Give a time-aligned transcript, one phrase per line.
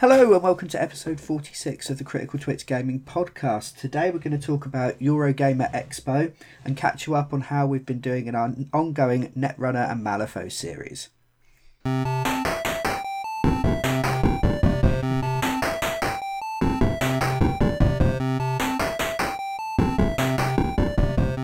[0.00, 3.76] Hello and welcome to episode 46 of the Critical Twits Gaming Podcast.
[3.78, 6.32] Today we're going to talk about Eurogamer Expo
[6.64, 10.52] and catch you up on how we've been doing in our ongoing Netrunner and Malifaux
[10.52, 11.08] series.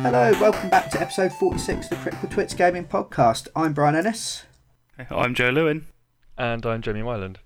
[0.04, 3.48] Hello, welcome back to episode 46 of the Critical Twits Gaming Podcast.
[3.56, 4.44] I'm Brian Ennis.
[5.10, 5.88] I'm Joe Lewin.
[6.38, 7.38] And I'm Jamie Wyland.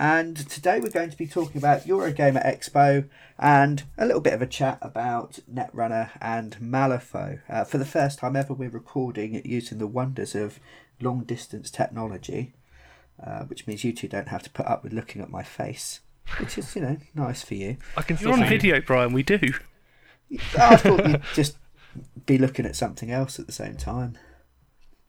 [0.00, 3.06] And today we're going to be talking about Eurogamer Expo
[3.38, 7.40] and a little bit of a chat about Netrunner and Malifaux.
[7.50, 10.58] Uh, for the first time ever, we're recording it using the wonders of
[11.02, 12.54] long distance technology,
[13.22, 16.00] uh, which means you two don't have to put up with looking at my face,
[16.38, 17.76] which is, you know, nice for you.
[17.94, 19.12] I can see You're on video, Brian.
[19.12, 19.38] We do.
[20.58, 21.58] I thought you'd just
[22.24, 24.16] be looking at something else at the same time.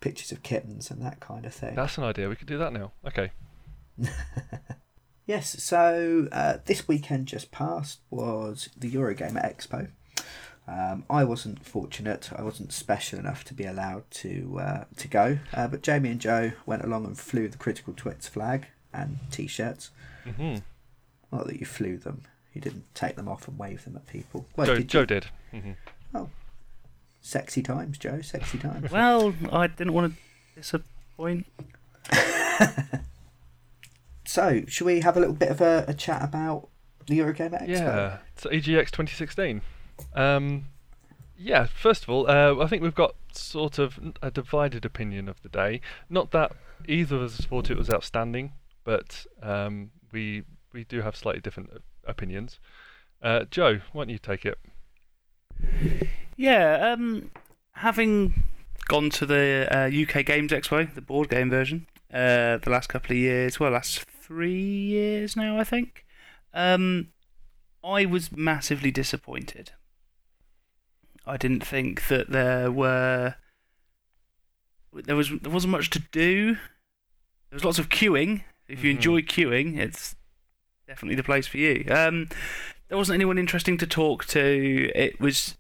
[0.01, 1.75] Pictures of kittens and that kind of thing.
[1.75, 2.27] That's an idea.
[2.27, 2.91] We could do that now.
[3.07, 3.31] Okay.
[5.27, 9.87] Yes, so uh, this weekend just passed was the Eurogamer Expo.
[10.67, 15.37] Um, I wasn't fortunate; I wasn't special enough to be allowed to uh, to go.
[15.53, 19.91] Uh, but Jamie and Joe went along and flew the Critical Twits flag and T-shirts.
[20.25, 20.55] hmm
[21.31, 24.47] Not that you flew them; you didn't take them off and wave them at people.
[24.57, 24.87] Well, Joe, did?
[24.89, 25.27] Joe did.
[25.51, 25.71] hmm
[27.21, 28.19] Sexy times, Joe.
[28.21, 28.91] Sexy times.
[28.91, 30.19] Well, I didn't want to
[30.59, 31.45] disappoint.
[34.31, 36.69] so, shall we have a little bit of a, a chat about
[37.07, 37.67] the Eurogamer Expo?
[37.67, 38.17] Yeah.
[38.37, 39.61] So EGX 2016.
[40.13, 40.67] Um,
[41.37, 41.65] yeah.
[41.65, 45.49] First of all, uh, I think we've got sort of a divided opinion of the
[45.49, 45.81] day.
[46.09, 46.53] Not that
[46.87, 48.53] either of us thought it was outstanding,
[48.85, 51.69] but um, we we do have slightly different
[52.05, 52.57] opinions.
[53.21, 54.57] Uh, Joe, why don't you take it?
[56.37, 57.31] Yeah, um,
[57.73, 58.43] having
[58.87, 63.11] gone to the uh, UK Games Expo, the board game version, uh, the last couple
[63.11, 66.05] of years, well, last three years now, I think,
[66.53, 67.09] um,
[67.83, 69.71] I was massively disappointed.
[71.25, 73.35] I didn't think that there were
[74.93, 76.53] there was there wasn't much to do.
[76.55, 78.43] There was lots of queuing.
[78.67, 78.95] If you Mhm.
[78.95, 80.15] enjoy queuing, it's
[80.87, 81.85] definitely the place for you.
[81.89, 82.29] Um,
[82.87, 84.91] there wasn't anyone interesting to talk to.
[84.95, 85.57] It was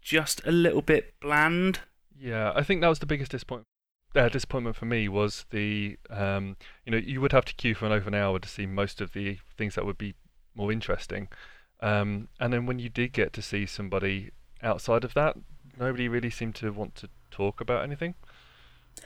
[0.00, 1.80] just a little bit bland.
[2.16, 3.66] Yeah, I think that was the biggest disappointment.
[4.14, 7.86] Uh, disappointment for me was the um, you know you would have to queue for
[7.86, 10.14] an over an hour to see most of the things that would be
[10.54, 11.28] more interesting,
[11.80, 14.30] um, and then when you did get to see somebody
[14.62, 15.36] outside of that,
[15.78, 18.14] nobody really seemed to want to talk about anything.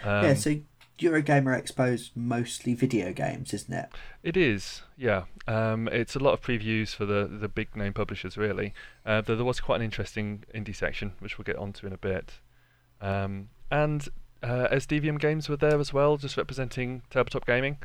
[0.04, 0.56] Um, yeah, so
[0.98, 3.88] Eurogamer Expo's mostly video games, isn't it?
[4.22, 5.24] It is, yeah.
[5.46, 8.74] Um, it's a lot of previews for the the big name publishers, really.
[9.06, 11.98] Uh, though there was quite an interesting indie section, which we'll get onto in a
[11.98, 12.40] bit.
[13.00, 14.08] Um, and
[14.42, 17.78] uh, Esdevium Games were there as well, just representing tabletop gaming.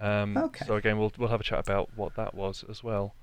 [0.00, 0.64] Um, Okay.
[0.66, 3.14] So again, we'll we'll have a chat about what that was as well.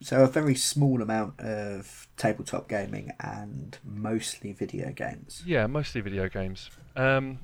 [0.00, 5.42] So a very small amount of tabletop gaming and mostly video games.
[5.46, 6.70] Yeah, mostly video games.
[6.94, 7.38] Um,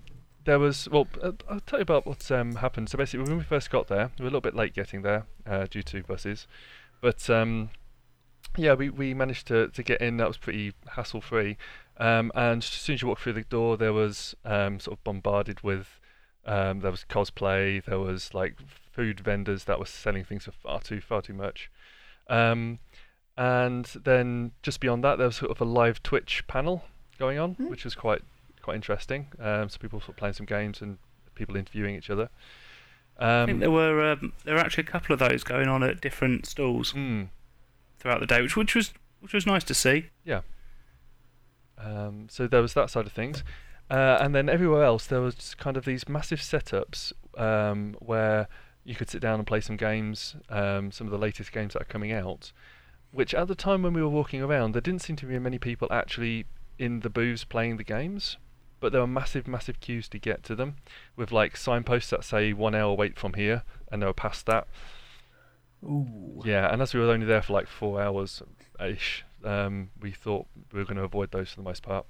[0.44, 2.88] there was well, uh, I'll tell you about what um, happened.
[2.91, 5.26] So basically, when we first got there, we were a little bit late getting there
[5.47, 6.47] uh, due to buses,
[7.00, 7.71] but um,
[8.56, 10.19] yeah, we, we managed to, to get in.
[10.19, 11.56] That was pretty hassle free.
[11.98, 15.04] Um, and as soon as you walked through the door, there was um, sort of
[15.04, 16.00] bombarded with
[16.44, 18.56] um, there was cosplay, there was like
[18.92, 21.70] food vendors that were selling things for far too far too much.
[22.28, 22.78] Um,
[23.36, 26.84] and then just beyond that, there was sort of a live Twitch panel
[27.19, 27.69] going on, Hmm.
[27.69, 28.22] which was quite
[28.62, 29.26] quite interesting.
[29.41, 30.98] Um, so people sort of playing some games and
[31.34, 32.28] people interviewing each other.
[33.19, 35.82] I think Um, there were um, there were actually a couple of those going on
[35.82, 37.28] at different stalls mm,
[37.98, 40.10] throughout the day, which which was which was nice to see.
[41.78, 43.43] Um, so there was that side of things,
[43.91, 48.49] uh, and then everywhere else there was kind of these massive setups um, where
[48.84, 51.83] you could sit down and play some games, um, some of the latest games that
[51.83, 52.53] are coming out.
[53.12, 55.59] Which at the time when we were walking around, there didn't seem to be many
[55.59, 56.47] people actually
[56.78, 58.39] in the booths playing the games,
[58.81, 60.77] but there were massive, massive queues to get to them,
[61.15, 64.66] with like signposts that say one hour wait from here, and they were past that.
[65.84, 66.42] Ooh.
[66.45, 68.42] Yeah, and as we were only there for like four hours
[68.80, 72.06] ish, um, we thought we were going to avoid those for the most part.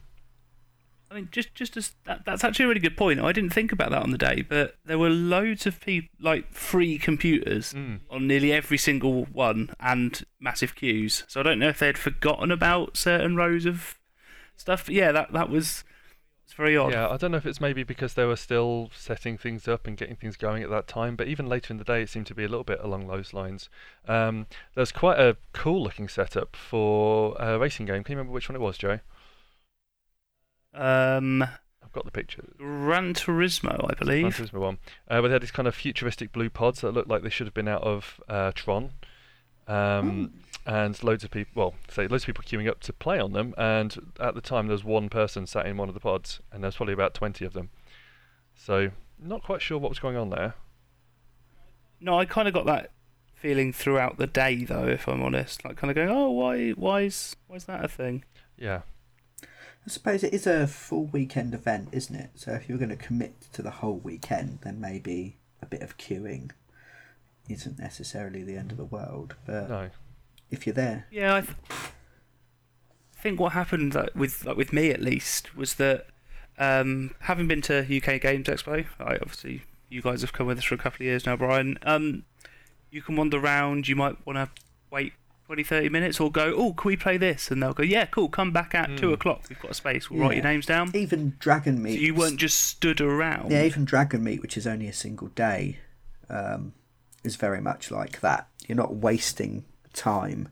[1.11, 3.21] I mean, just just as that, that's actually a really good point.
[3.21, 6.55] I didn't think about that on the day, but there were loads of people like
[6.55, 8.01] free computers Mm.
[8.09, 11.25] on nearly every single one and massive queues.
[11.29, 13.99] So I don't know if they'd forgotten about certain rows of
[14.57, 14.87] stuff.
[14.87, 15.85] But yeah, that that was
[16.53, 16.93] it's very odd.
[16.93, 19.97] Yeah, I don't know if it's maybe because they were still setting things up and
[19.97, 22.35] getting things going at that time, but even later in the day, it seemed to
[22.35, 23.71] be a little bit along those lines.
[24.07, 28.05] Um, there's quite a cool looking setup for a racing game.
[28.05, 29.01] Can you remember which one it was, Joe?
[30.75, 32.45] Um, I've got the picture.
[32.59, 34.23] Gran Turismo, I believe.
[34.23, 34.53] Gran believe.
[34.53, 34.79] Turismo one.
[35.09, 37.47] Uh, where they had these kind of futuristic blue pods that looked like they should
[37.47, 38.91] have been out of uh, Tron.
[39.67, 40.35] Um,
[40.65, 43.55] And loads of people, well, say loads of people queuing up to play on them.
[43.59, 46.63] And at the time, there was one person sat in one of the pods, and
[46.63, 47.71] there's probably about 20 of them.
[48.55, 50.55] So, not quite sure what was going on there.
[52.01, 52.91] No, I kind of got that
[53.35, 54.87] feeling throughout the day, though.
[54.87, 57.89] If I'm honest, like kind of going, "Oh, why, why is, why is that a
[57.89, 58.25] thing?"
[58.57, 58.83] Yeah.
[59.85, 62.31] I suppose it is a full weekend event, isn't it?
[62.37, 65.99] So if you're going to commit to the whole weekend, then maybe a bit of
[65.99, 66.51] queuing
[67.49, 69.35] isn't necessarily the end of the world.
[69.45, 69.91] But No.
[70.53, 71.57] If you're there, Yeah, I th-
[73.21, 76.07] think what happened like, with like, with me at least was that
[76.59, 80.65] um, having been to UK Games Expo, I obviously you guys have come with us
[80.65, 81.79] for a couple of years now, Brian.
[81.83, 82.25] Um,
[82.91, 83.89] you can wander around.
[83.89, 84.49] You might want to
[84.91, 85.13] wait
[85.47, 88.29] 20, 30 minutes, or go, "Oh, can we play this?" And they'll go, "Yeah, cool.
[88.29, 89.15] Come back at two Mm.
[89.15, 89.45] o'clock.
[89.49, 90.11] We've got a space.
[90.11, 92.01] We'll write your names down." even Dragon So Meat.
[92.01, 93.51] you weren't just stood around.
[93.51, 95.79] Yeah, even Dragonmeet, which is only a single day,
[96.31, 96.73] um,
[97.25, 98.49] is very much like that.
[98.67, 100.49] You're not wasting time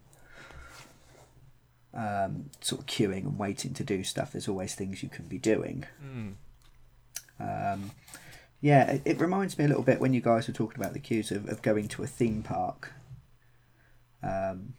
[1.95, 4.33] um, sort of queuing and waiting to do stuff.
[4.33, 5.85] There's always things you can be doing.
[6.05, 6.35] Mm.
[7.41, 7.91] Um,
[8.61, 10.99] yeah, it, it reminds me a little bit when you guys were talking about the
[10.99, 12.93] queues of, of going to a theme park.
[14.23, 14.75] Um,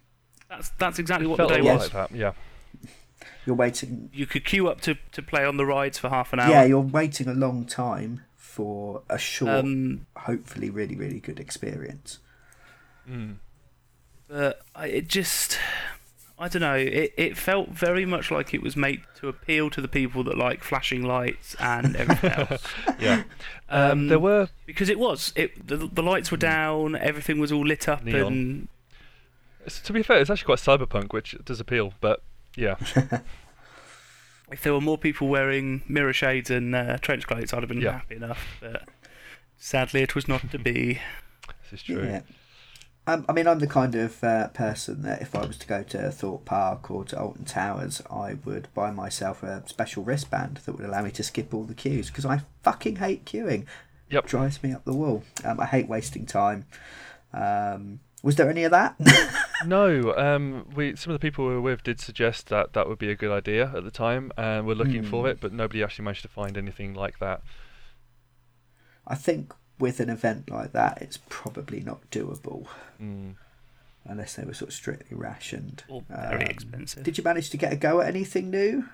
[0.49, 1.81] That's that's exactly what the day was.
[1.81, 2.33] like that, yeah.
[3.45, 4.09] you're waiting.
[4.13, 6.49] You could queue up to, to play on the rides for half an hour.
[6.51, 12.19] Yeah, you're waiting a long time for a short, um, hopefully really really good experience.
[13.09, 13.37] Mm.
[14.31, 15.59] But I, it just
[16.39, 16.75] I don't know.
[16.75, 20.37] It it felt very much like it was made to appeal to the people that
[20.37, 22.63] like flashing lights and everything else.
[22.99, 23.23] Yeah.
[23.69, 27.51] Um, Um, there were because it was it the, the lights were down, everything was
[27.51, 28.27] all lit up, Neon.
[28.33, 28.67] and
[29.65, 31.93] s- to be fair, it's actually quite cyberpunk, which does appeal.
[32.01, 32.23] But
[32.55, 32.75] yeah,
[34.51, 37.81] if there were more people wearing mirror shades and uh, trench coats, I'd have been
[37.81, 37.93] Yeah.
[37.99, 38.45] happy enough.
[38.59, 38.83] But
[39.57, 40.99] sadly, it was not to be.
[41.69, 42.03] this is true.
[42.03, 42.21] Yeah.
[43.07, 45.81] Um, I mean, I'm the kind of uh, person that if I was to go
[45.83, 50.73] to Thorpe Park or to Alton Towers, I would buy myself a special wristband that
[50.73, 53.65] would allow me to skip all the queues because I fucking hate queuing.
[54.11, 54.25] Yep.
[54.25, 55.23] It drives me up the wall.
[55.43, 56.65] Um, I hate wasting time.
[57.33, 58.95] Um, was there any of that?
[59.63, 62.97] No, um, we some of the people we were with did suggest that that would
[62.97, 65.27] be a good idea at the time, and we're looking for Hmm.
[65.29, 67.41] it, but nobody actually managed to find anything like that.
[69.05, 72.67] I think with an event like that, it's probably not doable
[73.01, 73.35] Mm.
[74.05, 75.83] unless they were sort of strictly rationed.
[75.89, 77.03] Or very Um, expensive.
[77.03, 78.87] Did you manage to get a go at anything new?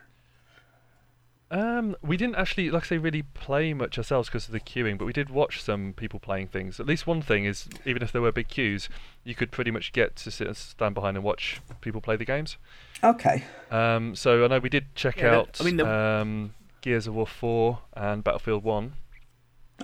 [1.50, 4.98] Um, we didn't actually, like I say, really play much ourselves because of the queuing,
[4.98, 6.78] but we did watch some people playing things.
[6.78, 8.89] At least one thing is, even if there were big queues,
[9.24, 12.25] you could pretty much get to sit and stand behind and watch people play the
[12.25, 12.57] games.
[13.01, 13.44] Okay.
[13.72, 17.07] Um, so I know we did check Yeah, that- out I mean, the- um, Gears
[17.07, 18.94] of War 4 and Battlefield 1,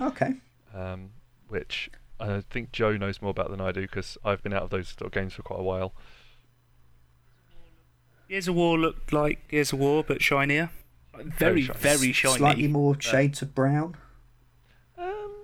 [0.00, 0.34] Okay.
[0.74, 1.10] Um,
[1.48, 1.88] which
[2.20, 4.88] I think Joe knows more about than I do because I've been out of those
[4.88, 5.94] sort of games for quite a while.
[8.28, 10.70] Gears of War looked like Gears of War, but shinier.
[11.16, 11.78] Very, shiny.
[11.78, 12.38] very shiny.
[12.38, 13.96] Slightly more shades of brown.
[14.98, 15.34] Um,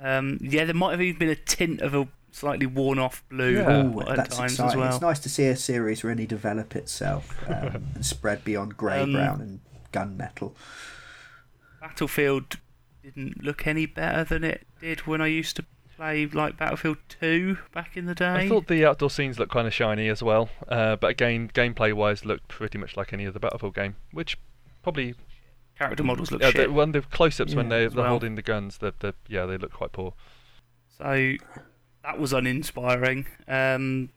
[0.00, 3.86] Um, yeah, there might have even been a tint of a slightly worn-off blue Yeah.
[3.86, 4.70] Ooh, at that's times exciting.
[4.70, 4.92] as well.
[4.94, 9.12] It's nice to see a series really develop itself um, and spread beyond grey, Um,
[9.12, 9.60] brown, and
[9.92, 10.54] gunmetal.
[11.80, 12.58] Battlefield
[13.02, 15.64] didn't look any better than it did when I used to
[15.96, 18.26] play like Battlefield 2 back in the day.
[18.32, 22.24] I thought the outdoor scenes looked kind of shiny as well, uh, but again, gameplay-wise,
[22.24, 24.38] looked pretty much like any other Battlefield game, which
[24.82, 25.14] probably
[25.78, 26.68] character models look yeah, shit.
[26.68, 28.10] the, when the close-ups when they, as they're well.
[28.10, 30.14] holding the guns, the, the yeah, they look quite poor.
[30.96, 31.32] So
[32.04, 33.26] that was uninspiring.
[33.48, 34.10] Um,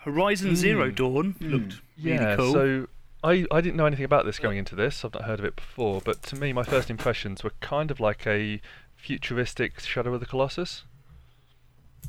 [0.00, 0.94] Horizon Zero Mm.
[0.96, 1.50] Dawn Mm.
[1.50, 2.52] looked really yeah, cool.
[2.52, 2.86] so
[3.24, 5.02] I, I didn't know anything about this going into this.
[5.02, 7.98] I've not heard of it before, but to me, my first impressions were kind of
[7.98, 8.60] like a
[8.96, 10.84] futuristic Shadow of the Colossus.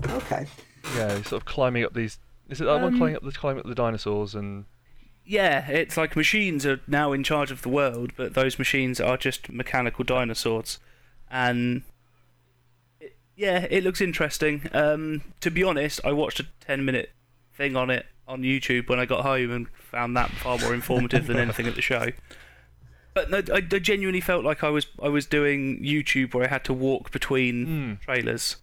[0.05, 0.45] Okay.
[0.93, 2.19] Yeah, sort of climbing up these.
[2.50, 4.65] Is it that one Um, climbing up the climbing up the dinosaurs and
[5.24, 9.15] Yeah, it's like machines are now in charge of the world, but those machines are
[9.15, 10.79] just mechanical dinosaurs.
[11.31, 11.84] And
[13.00, 14.69] it, yeah, it looks interesting.
[14.74, 17.12] Um, to be honest, I watched a 10 minute
[17.55, 21.27] thing on it on YouTube when I got home and found that far more informative
[21.27, 22.08] than anything at the show.
[23.13, 26.48] But no, I, I genuinely felt like I was I was doing YouTube where I
[26.50, 28.01] had to walk between Mm.
[28.01, 28.58] trailers.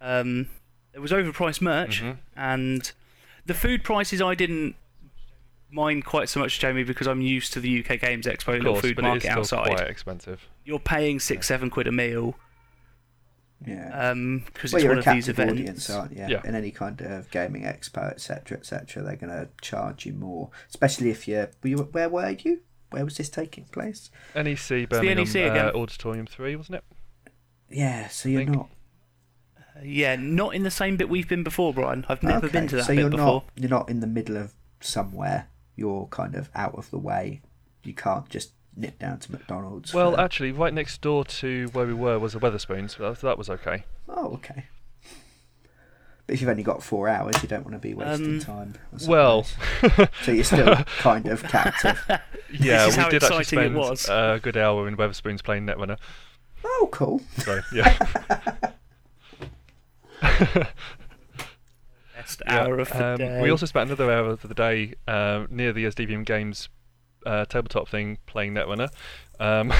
[0.00, 0.48] Um,
[0.92, 2.16] there was overpriced merch, Mhm.
[2.36, 2.92] and
[3.46, 4.74] the food prices I didn't
[5.70, 8.96] mind quite so much, Jamie, because I'm used to the UK Games Expo little food
[8.96, 9.76] but it is market still outside.
[9.76, 10.48] quite expensive.
[10.64, 12.36] You're paying six, seven quid a meal
[13.66, 14.14] Yeah.
[14.14, 15.52] because well, it's one a of these events.
[15.52, 16.24] audience, aren't you?
[16.28, 16.40] Yeah.
[16.44, 21.10] In any kind of gaming expo, etc., etc., they're going to charge you more, especially
[21.10, 21.50] if you're.
[21.62, 22.60] were you- Where were you?
[22.90, 24.10] where was this taking place?
[24.34, 25.66] NEC Birmingham NEC again.
[25.66, 26.84] uh, Auditorium Three, wasn't it?
[27.68, 28.68] Yeah, so you're not.
[29.56, 32.04] Uh, yeah, not in the same bit we've been before, Brian.
[32.08, 33.26] I've never okay, been to that so bit you're before.
[33.26, 33.44] not.
[33.54, 35.46] You're not in the middle of somewhere.
[35.76, 37.42] You're kind of out of the way.
[37.84, 39.92] You can't just nip down to McDonald's.
[39.94, 43.20] Well, for- actually, right next door to where we were was a Wetherspoons, so that,
[43.20, 43.84] that was okay.
[44.08, 44.66] oh, okay.
[46.26, 48.74] But if you've only got four hours, you don't want to be wasting Um, time.
[49.08, 49.44] Well,
[50.22, 52.00] so you're still kind of captive.
[52.52, 54.08] yeah, we did actually exciting it spend was.
[54.08, 55.96] a good hour in Wetherspoons playing Netrunner.
[56.64, 57.20] Oh, cool.
[57.38, 57.98] So yeah,
[62.16, 63.42] Best Yeah, hour of the um, day.
[63.42, 66.68] We also spent another hour of the day uh, near the Esdevium Games
[67.26, 68.88] uh, tabletop thing playing Netrunner.
[69.38, 69.72] Um,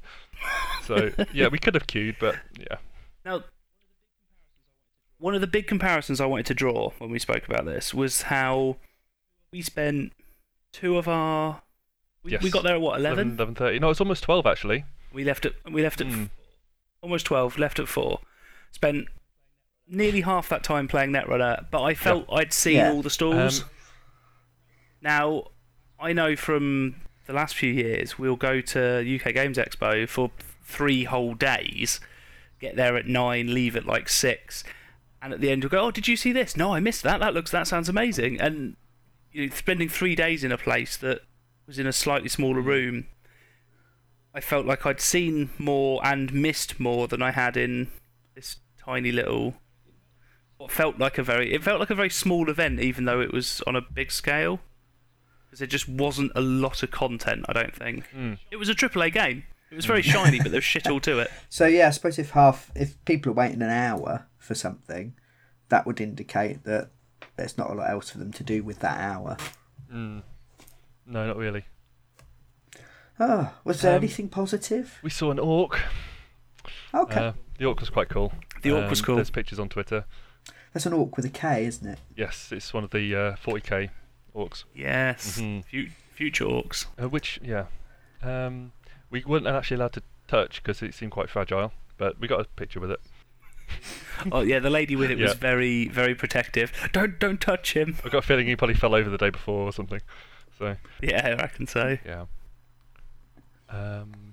[0.84, 2.76] so yeah, we could have queued, but yeah.
[3.24, 3.44] Now,
[5.18, 8.22] one of the big comparisons I wanted to draw when we spoke about this was
[8.22, 8.76] how
[9.52, 10.12] we spent
[10.72, 11.62] two of our.
[12.24, 13.36] We, we got there at what eleven?
[13.36, 13.80] 11.30.
[13.80, 14.84] No, it's almost 12 actually.
[15.12, 16.30] We left at we left at Mm.
[17.02, 17.58] almost twelve.
[17.58, 18.20] Left at four.
[18.70, 19.06] Spent
[19.86, 22.92] nearly half that time playing Netrunner, but I felt I'd seen Yeah.
[22.92, 23.62] all the stalls.
[23.62, 23.68] Um,
[25.02, 25.48] Now,
[26.02, 26.96] I know from
[27.28, 30.32] the last few years, we'll go to UK Games Expo for
[30.64, 32.00] three whole days,
[32.58, 34.64] get there at nine, leave at like six,
[35.22, 36.56] and at the end we'll go, "Oh, did you see this?
[36.56, 37.20] No, I missed that.
[37.20, 38.76] That looks, that sounds amazing." And
[39.30, 41.20] you know, spending three days in a place that
[41.68, 43.06] was in a slightly smaller room,
[44.34, 47.92] I felt like I'd seen more and missed more than I had in
[48.34, 49.54] this tiny little.
[50.56, 53.32] What felt like a very, it felt like a very small event, even though it
[53.32, 54.58] was on a big scale
[55.52, 57.44] because there just wasn't a lot of content.
[57.46, 58.38] I don't think mm.
[58.50, 59.44] it was a AAA game.
[59.70, 61.30] It was very shiny, but there was shit all to it.
[61.50, 65.12] So yeah, I suppose if half, if people are waiting an hour for something,
[65.68, 66.88] that would indicate that
[67.36, 69.36] there's not a lot else for them to do with that hour.
[69.92, 70.22] Mm.
[71.04, 71.66] No, not really.
[73.20, 74.98] Oh, was there Um, anything positive?
[75.02, 75.78] We saw an orc.
[76.94, 78.32] Okay, Uh, the orc was quite cool.
[78.62, 79.16] The orc was Um, cool.
[79.16, 80.06] There's pictures on Twitter.
[80.72, 81.98] that's an orc with a K, isn't it?
[82.16, 83.90] Yes, it's one of the uh, 40k
[84.34, 84.64] orcs.
[84.74, 85.64] Yes, Mhm.
[85.64, 86.86] Fu- future orcs.
[87.02, 87.66] Uh, which, yeah,
[88.22, 88.72] um,
[89.10, 92.44] we weren't actually allowed to touch because it seemed quite fragile, but we got a
[92.44, 93.00] picture with it.
[94.32, 95.36] oh yeah, the lady with it was Yeah.
[95.38, 96.72] very, very protective.
[96.92, 97.96] Don't, don't touch him.
[98.04, 100.00] I got a feeling he probably fell over the day before or something.
[100.58, 101.96] So Yeah, I reckon so.
[102.04, 102.26] yeah.
[103.68, 104.31] Um,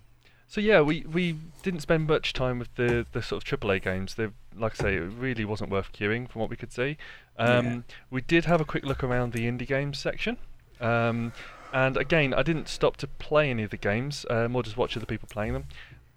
[0.49, 4.15] so yeah, we, we didn't spend much time with the, the sort of AAA games.
[4.15, 6.97] They, like I say, it really wasn't worth queuing from what we could see.
[7.37, 7.81] Um, Yeah.
[8.09, 10.37] We did have a quick look around the indie games section.
[10.81, 11.33] Um,
[11.71, 14.97] and again, I didn't stop to play any of the games, uh, more just watch
[14.97, 15.65] other people playing them.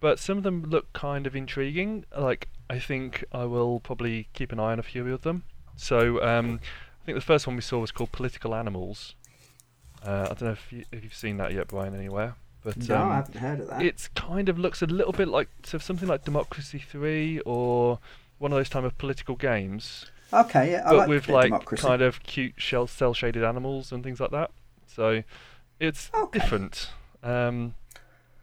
[0.00, 2.06] But some of them look kind of intriguing.
[2.16, 5.44] Like, I think I will probably keep an eye on a few of them.
[5.76, 6.58] So, um,
[7.02, 9.14] I think the first one we saw was called Political Animals.
[10.02, 12.34] Uh, I don't know if, you, if you've seen that yet, Brian, anywhere.
[12.64, 13.82] But no, um, I haven't heard of that.
[13.82, 17.98] it kind of looks a little bit like so something like Democracy Three or
[18.38, 21.28] one of those type of political games, okay, yeah, I but like with a bit
[21.30, 21.82] of like democracy.
[21.82, 24.50] kind of cute shell cell shaded animals and things like that.
[24.86, 25.22] So
[25.80, 26.38] it's Okay.
[26.38, 26.90] different.
[27.22, 27.74] Um,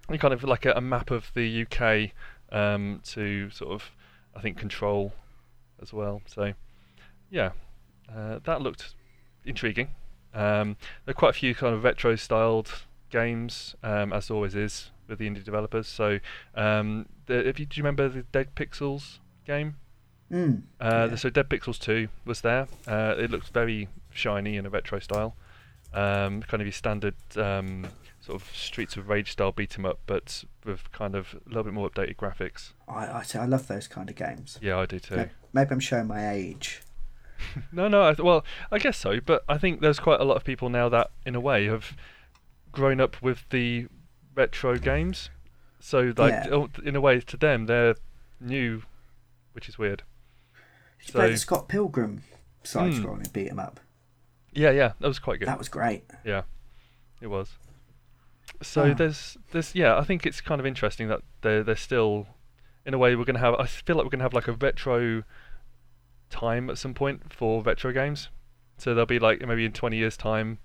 [0.08, 2.12] and kind of like a, a map of the UK
[2.52, 3.92] um, to sort of
[4.36, 5.14] I think control
[5.82, 6.22] as well.
[6.26, 6.54] So
[7.30, 7.52] yeah,
[8.14, 8.96] uh, that looked
[9.46, 9.90] intriguing.
[10.34, 12.72] Um, there are quite a few kind of retro styled
[13.10, 15.88] games, um, as always is with the indie developers.
[15.88, 16.20] So
[16.56, 19.76] um, the, if you, do you remember the Dead Pixels game?
[20.32, 21.16] Mm, Uh, Yeah.
[21.16, 22.68] So Dead Pixels 2 was there.
[22.88, 25.36] Uh, it looks very shiny in a retro style.
[25.92, 27.88] Um, kind of your standard um,
[28.22, 31.64] sort of Streets of Rage style beat 'em up, but with kind of a little
[31.64, 32.74] bit more updated graphics.
[32.88, 34.60] I, I I love those kind of games.
[34.62, 35.16] Yeah, I do too.
[35.16, 36.82] Ma- Maybe I'm showing my age.
[37.72, 38.04] No, no.
[38.04, 40.70] I th- well, I guess so, but I think there's quite a lot of people
[40.70, 41.96] now that, in a way, have
[42.80, 43.88] grown up with the
[44.36, 45.30] retro games.
[45.82, 46.48] So, like, Yeah.
[46.52, 47.96] oh, in a way, to them, they're
[48.40, 48.84] new,
[49.52, 50.04] which is weird.
[51.00, 52.24] Did you play the Scott Pilgrim
[52.64, 53.04] side Hmm.
[53.06, 53.82] scrolling beat 'em up?
[54.54, 55.48] Yeah, yeah, that was quite good.
[55.50, 56.06] That was great.
[56.24, 56.44] Yeah,
[57.22, 57.58] it was.
[58.62, 58.94] So Ah.
[58.94, 62.28] there's, there's, yeah, I think it's kind of interesting that they're they're still,
[62.86, 63.56] in a way, we're gonna have.
[63.56, 65.24] I feel like we're gonna have like a retro
[66.30, 68.30] time at some point for retro games.
[68.78, 70.60] So there'll be like maybe in 20 years' time,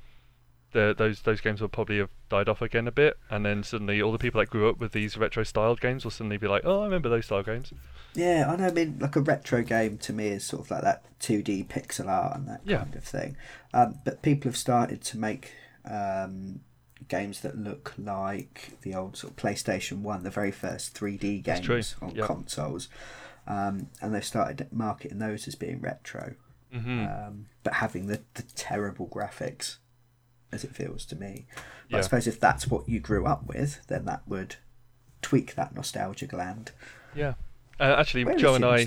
[0.74, 4.02] the those those games will probably have died off again a bit, and then suddenly
[4.02, 6.62] all the people that grew up with these retro styled games will suddenly be like,
[6.64, 7.72] oh, I remember those style games.
[8.14, 8.66] Yeah, I know.
[8.66, 12.06] I mean, like a retro game to me is sort of like that 2D pixel
[12.08, 12.78] art and that Yeah.
[12.78, 13.36] kind of thing.
[13.72, 15.52] Um, but people have started to make
[15.84, 16.60] um,
[17.08, 21.60] games that look like the old sort of PlayStation One, the very first 3D That's
[21.60, 22.26] true, games on yeah.
[22.26, 22.88] consoles,
[23.46, 26.34] um, and they've started marketing those as being retro,
[26.72, 29.78] hmm um, but having the, the terrible graphics.
[30.54, 31.46] As it feels to me.
[31.90, 34.56] But I suppose if that's what you grew up with, then that would
[35.20, 36.72] tweak that nostalgia gland.
[37.14, 37.34] Yeah.
[37.78, 38.84] Uh, actually, Where Joe and I.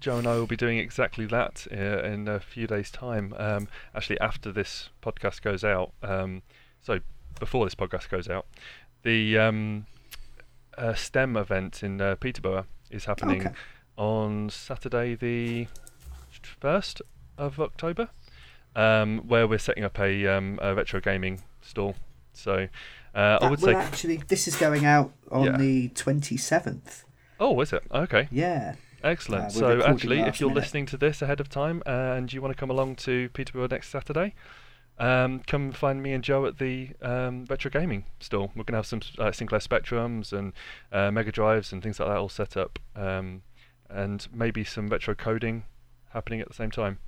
[0.00, 3.32] Joe and I will be doing exactly that uh, in a few days' time.
[3.36, 6.42] Um, actually, after this podcast goes out, um,
[6.80, 6.98] so
[7.38, 8.46] before this podcast goes out,
[9.04, 9.86] the um,
[10.76, 13.54] uh, STEM event in uh, Peterborough is happening Okay.
[13.96, 15.68] on Saturday, the
[16.60, 17.00] first
[17.38, 18.08] of October,
[18.76, 21.94] um, where we're setting up a, um, a retro gaming stall.
[22.32, 22.68] So
[23.14, 25.56] uh, I would say, actually, this is going out on Yeah.
[25.56, 27.04] the 27th.
[27.38, 27.82] oh, is it?
[27.92, 28.28] Okay.
[28.30, 28.74] Yeah.
[29.04, 29.46] Excellent.
[29.46, 30.62] Uh, so actually, if you're minute.
[30.62, 33.66] listening to this ahead of time uh, and you want to come along to Peterborough
[33.68, 34.34] next Saturday,
[34.98, 38.50] um, come find me and Joe at the um, retro gaming store.
[38.54, 40.52] We're going to have some uh, Sinclair Spectrums and
[40.92, 43.42] uh, Mega Drives and things like that all set up, um,
[43.90, 45.64] and maybe some retro coding
[46.10, 46.98] happening at the same time.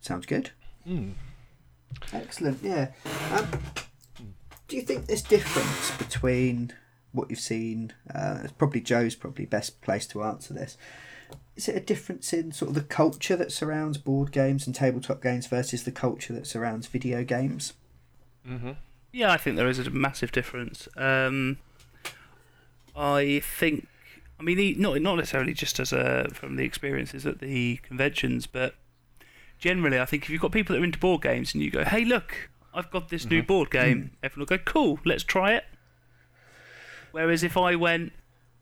[0.00, 0.50] Sounds good.
[0.86, 1.12] Mm.
[2.12, 2.88] Excellent, yeah.
[3.32, 3.48] Um,
[4.68, 6.72] do you think there's difference between
[7.12, 7.92] what you've seen?
[8.12, 10.76] Uh, it's probably Joe's probably best place to answer this.
[11.56, 15.22] Is it a difference in sort of the culture that surrounds board games and tabletop
[15.22, 17.72] games versus the culture that surrounds video games?
[18.48, 18.72] Mm-hmm.
[19.12, 20.86] Yeah, I think there is a massive difference.
[20.96, 21.58] Um,
[22.94, 23.88] I think,
[24.38, 28.74] I mean, not not necessarily just as a from the experiences at the conventions, but
[29.58, 31.84] generally, I think if you've got people that are into board games and you go,
[31.84, 33.46] "Hey, look, I've got this new mm-hmm.
[33.46, 34.14] board game," mm-hmm.
[34.22, 35.64] everyone will go, "Cool, let's try it."
[37.12, 38.12] Whereas if I went,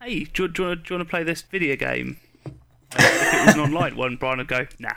[0.01, 2.17] "Hey, do you, do you, want, to, do you want to play this video game?"
[2.93, 4.93] If it was an online one, Brian would go, "Nah."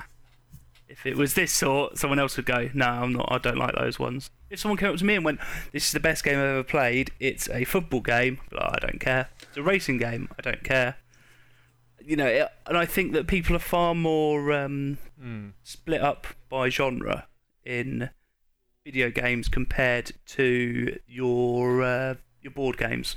[0.88, 3.28] If it was this sort, someone else would go, "No, I'm not.
[3.30, 5.40] I don't like those ones." If someone came up to me and went,
[5.72, 7.12] "This is the best game I've ever played.
[7.20, 9.28] It's a football game," but oh, I don't care.
[9.42, 10.28] It's a racing game.
[10.36, 10.96] I don't care.
[12.04, 15.52] You know, it- and I think that people are far more um, Mm.
[15.62, 17.26] split up by genre
[17.64, 18.08] in
[18.84, 23.16] video games compared to your uh, your board games.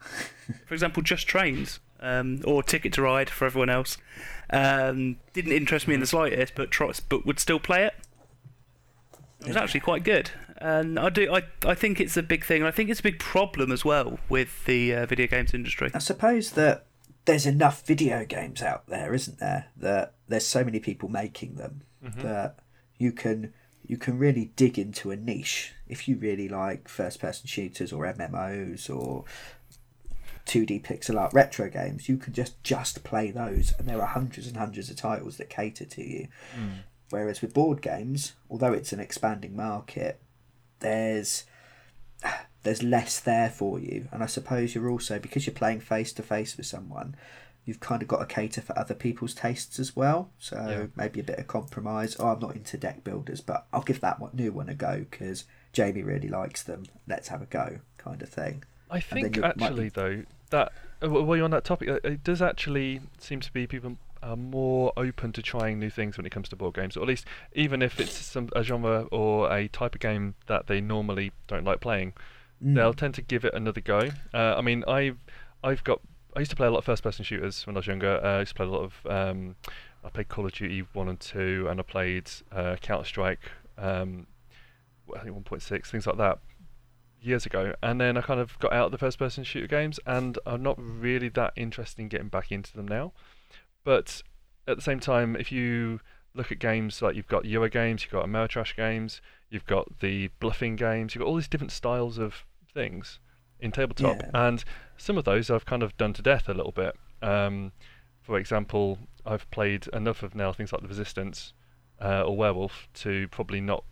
[0.66, 3.98] for example, Just Trains um, or Ticket to Ride for everyone else
[4.50, 7.94] um, didn't interest me in the slightest, but try, but would still play it.
[9.40, 12.62] It was actually quite good, and I do I I think it's a big thing.
[12.62, 15.90] and I think it's a big problem as well with the uh, video games industry.
[15.94, 16.86] I suppose that
[17.28, 19.66] there's enough video games out there, isn't there?
[19.76, 22.22] That there's so many people making them mm-hmm.
[22.22, 22.58] that
[22.96, 23.52] you can
[23.86, 28.04] you can really dig into a niche if you really like first person shooters or
[28.06, 29.24] MMOs or
[30.46, 32.08] 2D pixel art retro games.
[32.08, 35.50] You can just just play those, and there are hundreds and hundreds of titles that
[35.50, 36.28] cater to you.
[36.58, 36.78] Mm.
[37.10, 40.18] Whereas with board games, although it's an expanding market,
[40.80, 41.44] there's
[42.68, 44.08] there's less there for you.
[44.12, 47.16] And I suppose you're also because you're playing face to face with someone,
[47.64, 50.28] you've kind of got to cater for other people's tastes as well.
[50.38, 50.86] So Yeah.
[50.94, 52.14] maybe a bit of compromise.
[52.20, 55.06] Oh, I'm not into deck builders, but I'll give that one, new one a go
[55.10, 56.84] because Jamie really likes them.
[57.06, 58.64] Let's have a go, kind of thing.
[58.90, 62.00] I think you might be- actually though that uh, while you're on that topic, uh,
[62.04, 66.26] it does actually seem to be people are more open to trying new things when
[66.26, 69.50] it comes to board games, or at least even if it's some a genre or
[69.52, 72.12] a type of game that they normally don't like playing,
[72.64, 72.74] Mm.
[72.74, 74.10] they'll tend to give it another go.
[74.34, 75.18] Uh, I mean, I've
[75.62, 76.00] I've got
[76.36, 78.20] I used to play a lot of first-person shooters when I was younger.
[78.22, 79.56] Uh, I used to play a lot of um,
[80.04, 83.50] I played Call of Duty one and two, and I played uh, Counter Strike.
[83.76, 84.26] Um,
[85.14, 86.38] I think 1.6 things like that
[87.20, 90.38] years ago, and then I kind of got out of the first-person shooter games, and
[90.46, 93.12] I'm not really that interested in getting back into them now.
[93.84, 94.22] But
[94.66, 96.00] at the same time, if you
[96.38, 99.20] look at games like you've got Euro games, you've got Ameritrash games,
[99.50, 103.18] you've got the bluffing games, you've got all these different styles of things
[103.60, 104.30] in tabletop, Yeah.
[104.46, 104.64] and
[104.96, 106.96] some of those I've kind of done to death a little bit.
[107.20, 107.72] Um,
[108.22, 111.52] for example, I've played enough of now things like the Resistance
[112.00, 113.84] uh, or Werewolf to probably not,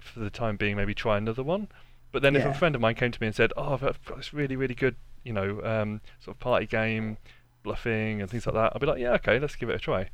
[0.00, 1.68] for the time being, maybe try another one.
[2.12, 4.04] But then if a friend of mine came to me and said, "Oh, I've I've
[4.04, 7.18] got this really, really good, you know, um, sort of party game,
[7.62, 10.08] bluffing and things like that," I'd be like, "Yeah, okay, let's give it a try."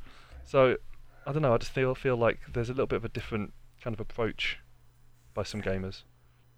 [0.45, 0.77] So
[1.27, 1.53] I don't know.
[1.55, 4.59] I just feel feel like there's a little bit of a different kind of approach
[5.35, 6.03] by some gamers.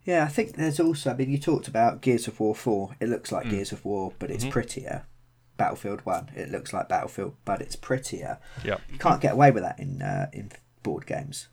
[0.05, 1.11] Yeah, I think there's also.
[1.11, 2.95] I mean, you talked about Gears of War Four.
[3.01, 3.51] It looks like Mm.
[3.51, 4.51] Gears of War, but it's Mhm.
[4.51, 5.05] prettier.
[5.57, 6.31] Battlefield One.
[6.37, 8.39] It looks like Battlefield, but it's prettier.
[8.65, 8.79] Yeah.
[8.93, 10.53] You can't get away with that in uh, in
[10.83, 11.49] board games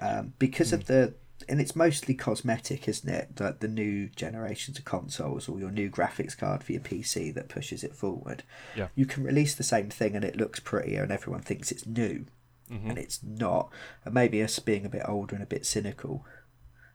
[0.00, 1.14] um, because of the.
[1.50, 3.36] And it's mostly cosmetic, isn't it?
[3.36, 7.48] That the new generations of consoles or your new graphics card for your PC that
[7.50, 8.42] pushes it forward.
[8.74, 8.88] Yeah.
[8.94, 12.24] You can release the same thing and it looks prettier, and everyone thinks it's new
[12.68, 13.70] hmm and it's not.
[14.04, 16.24] And maybe us being a bit older and a bit cynical,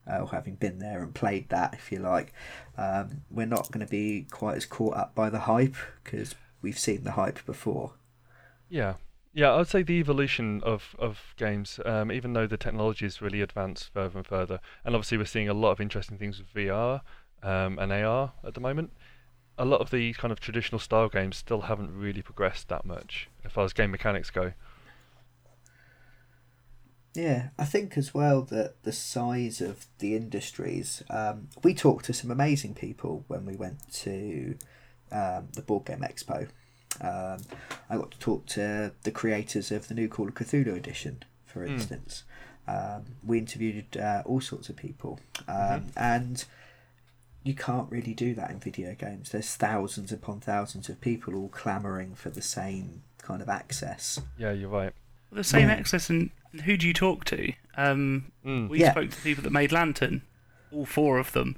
[0.10, 2.34] uh, or having been there and played that, if you like,
[2.78, 6.80] um, we're not going to be quite as caught up by the hype because we've
[6.80, 7.94] seen the hype before.
[8.70, 8.96] Yeah,
[9.34, 13.22] Yeah, I would say the evolution of, of games, um, even though the technology has
[13.22, 16.54] really advanced further and further, and obviously we're seeing a lot of interesting things with
[16.54, 17.02] VR
[17.44, 18.92] um, and AR at the moment.
[19.58, 23.30] A lot of the kind of traditional style games still haven't really progressed that much
[23.46, 24.54] as far as game mechanics go.
[27.14, 31.04] Yeah, I think as well that the size of the industries.
[31.10, 34.56] Um, we talked to some amazing people when we went to
[35.12, 36.48] um, the Board Game Expo.
[37.02, 37.42] Um,
[37.90, 41.66] I got to talk to the creators of the new Call of Cthulhu edition, for
[41.68, 41.74] Mm.
[41.74, 42.24] instance.
[42.68, 45.92] Um, we interviewed uh, all sorts of people, um, Mhm.
[45.98, 46.46] and
[47.44, 49.32] you can't really do that in video games.
[49.32, 54.20] There's thousands upon thousands of people all clamoring for the same kind of access.
[54.38, 54.94] Yeah, you're right.
[55.32, 55.76] The same Yeah.
[55.76, 56.30] access, and
[56.66, 57.54] who do you talk to?
[57.76, 58.70] Um, Mm.
[58.70, 58.92] we Yeah.
[58.92, 60.24] spoke to people that made Lantern,
[60.72, 61.56] all four of them.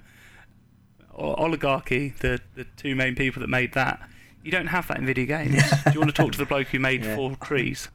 [1.15, 3.99] O- Oligarchy, the, the two main people that made that.
[4.43, 5.61] You don't have that in video games.
[5.85, 7.15] do you want to talk to the bloke who made Yeah.
[7.15, 7.89] Four Trees?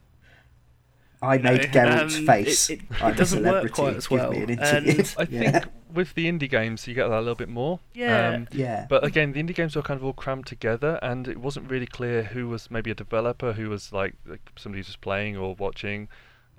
[1.21, 2.69] I You made Geralt's um, face.
[2.69, 4.31] It, it, it doesn't work quite as well.
[4.31, 4.49] an.
[4.51, 5.51] And I Yeah.
[5.59, 7.81] think with the indie games you get that a little bit more.
[7.93, 8.85] yeah, Um, Yeah.
[8.89, 11.87] But again, the indie games were kind of all crammed together, and it wasn't really
[11.87, 15.55] clear who was maybe a developer, who was like, like somebody who's just playing or
[15.55, 16.07] watching,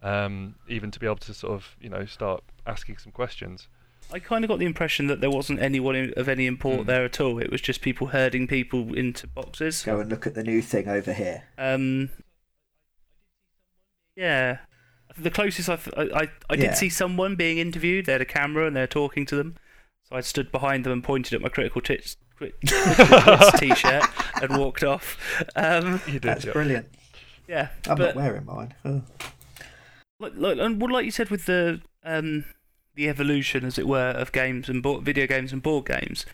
[0.02, 3.68] um, even to be able to sort of you know start asking some questions.
[4.12, 6.86] I kind of got the impression that there wasn't anyone of any import Mm.
[6.86, 7.38] there at all.
[7.38, 9.84] It was just people herding people into boxes.
[9.84, 11.44] Go and look at the new thing over here.
[11.56, 12.10] Um,
[14.16, 14.58] yeah,
[15.16, 16.74] the closest I, th- I, I, I did Yeah.
[16.74, 18.06] see someone being interviewed.
[18.06, 19.56] They had a camera and they're talking to them.
[20.08, 24.04] So I stood behind them and pointed at my critical tits, critical tits t-shirt
[24.42, 25.16] and walked off.
[25.54, 26.52] Um, You did, That's yeah.
[26.52, 26.88] brilliant.
[27.46, 28.74] yeah, I'm but not wearing mine.
[28.84, 29.02] Oh.
[30.20, 32.44] Like, like, and like you said with the um,
[32.94, 36.26] the evolution, as it were, of games and board, video games and board games.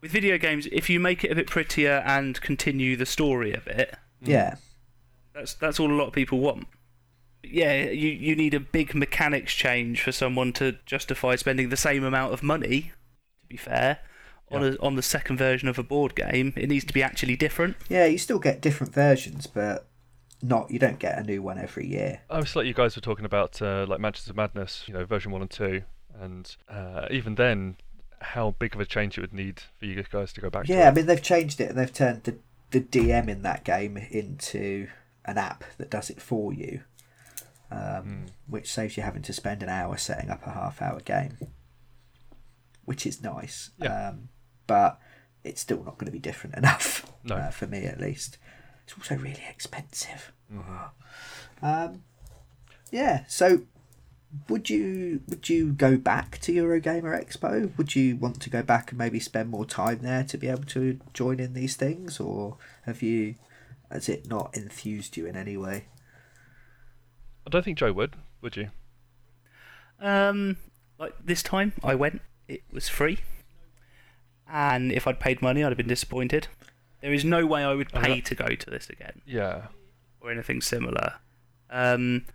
[0.00, 3.66] With video games, if you make it a bit prettier and continue the story of
[3.66, 4.56] it, Yeah.
[5.34, 6.66] That's that's all a lot of people want.
[7.42, 11.76] But yeah, you you need a big mechanics change for someone to justify spending the
[11.76, 12.92] same amount of money.
[13.42, 14.00] To be fair,
[14.50, 17.36] on a, on the second version of a board game, it needs to be actually
[17.36, 17.76] different.
[17.88, 19.86] Yeah, you still get different versions, but
[20.42, 22.20] not you don't get a new one every year.
[22.30, 25.04] I was like you guys were talking about uh, like Mansions of Madness, you know,
[25.04, 25.82] version one and two,
[26.18, 27.76] and uh, even then,
[28.20, 30.68] how big of a change it would need for you guys to go back.
[30.68, 32.36] Yeah, I mean they've changed it and they've turned the
[32.70, 34.88] the DM in that game into
[35.24, 36.82] an app that does it for you,
[37.70, 38.28] um, Mm.
[38.46, 41.36] which saves you having to spend an hour setting up a half hour game,
[42.84, 43.70] which is nice.
[43.78, 44.08] Yeah.
[44.10, 44.28] Um,
[44.66, 45.00] but
[45.44, 47.36] it's still not going to be different enough No.
[47.36, 48.38] uh, for me at least.
[48.90, 50.32] It's also really expensive.
[50.52, 50.90] Mhm.
[51.62, 52.02] Um,
[52.90, 53.24] yeah.
[53.28, 53.62] So,
[54.48, 57.76] would you would you go back to Eurogamer Expo?
[57.76, 60.64] Would you want to go back and maybe spend more time there to be able
[60.64, 63.36] to join in these things, or have you
[63.90, 65.86] has it not enthused you in any way?
[67.46, 68.16] I don't think Joe would.
[68.42, 68.70] Would you?
[70.00, 70.56] Um,
[70.98, 72.22] like this time, I went.
[72.48, 73.20] It was free,
[74.48, 76.48] and if I'd paid money, I'd have been disappointed.
[77.00, 79.68] There is no way I would pay to go to this again Yeah.
[80.20, 81.14] or anything similar.
[81.70, 82.26] Um,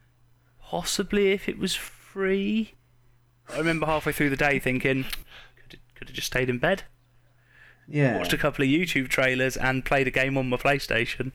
[0.62, 2.74] possibly if it was free.
[3.54, 5.06] I remember halfway through the day thinking,
[5.70, 6.84] could could have just stayed in bed.
[7.88, 8.18] Yeah.
[8.18, 11.32] watched a couple of YouTube trailers and played a game on my PlayStation.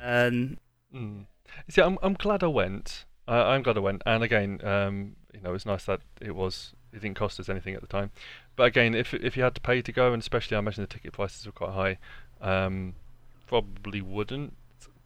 [0.00, 0.58] And
[0.94, 1.26] Mm.
[1.68, 3.04] See, I'm I'm glad I went.
[3.26, 4.02] Uh, I'm glad I went.
[4.04, 6.74] And again, um, you know, it's nice that it was.
[6.92, 8.10] It didn't cost us anything at the time.
[8.56, 10.88] But again, if if you had to pay to go, and especially I imagine the
[10.88, 11.98] ticket prices were quite high,
[12.40, 12.94] um,
[13.46, 14.54] probably wouldn't.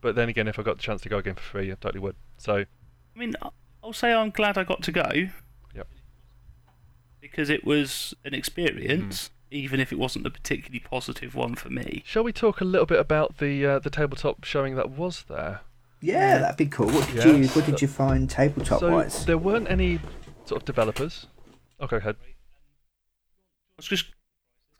[0.00, 2.00] But then again, if I got the chance to go again for free, I totally
[2.00, 2.16] would.
[2.38, 3.50] So I mean, I-
[3.84, 5.10] I'll say I'm glad I got to go.
[5.74, 5.86] Yep.
[7.20, 12.02] Because it was an experience, even if it wasn't a particularly positive one for me.
[12.04, 15.60] Shall we talk a little bit about the uh, the tabletop showing that was there?
[16.00, 16.38] yeah, Yeah.
[16.38, 16.86] that'd be cool.
[16.88, 19.24] What did Yeah, you What did you find tabletop so wise?
[19.24, 20.00] there weren't any
[20.44, 21.26] sort of developers.
[21.80, 22.16] Oh, go ahead.
[23.76, 24.06] I was just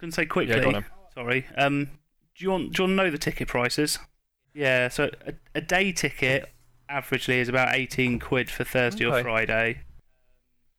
[0.00, 0.56] going to say quickly.
[0.56, 0.80] Yeah.
[1.14, 1.46] Sorry.
[1.56, 1.85] Um,
[2.35, 3.98] do you want do you want to know the ticket prices?
[4.54, 4.88] Yeah.
[4.88, 6.50] So a, a day ticket
[6.90, 9.22] averagely is about eighteen quid for Thursday or Okay.
[9.22, 9.80] Friday.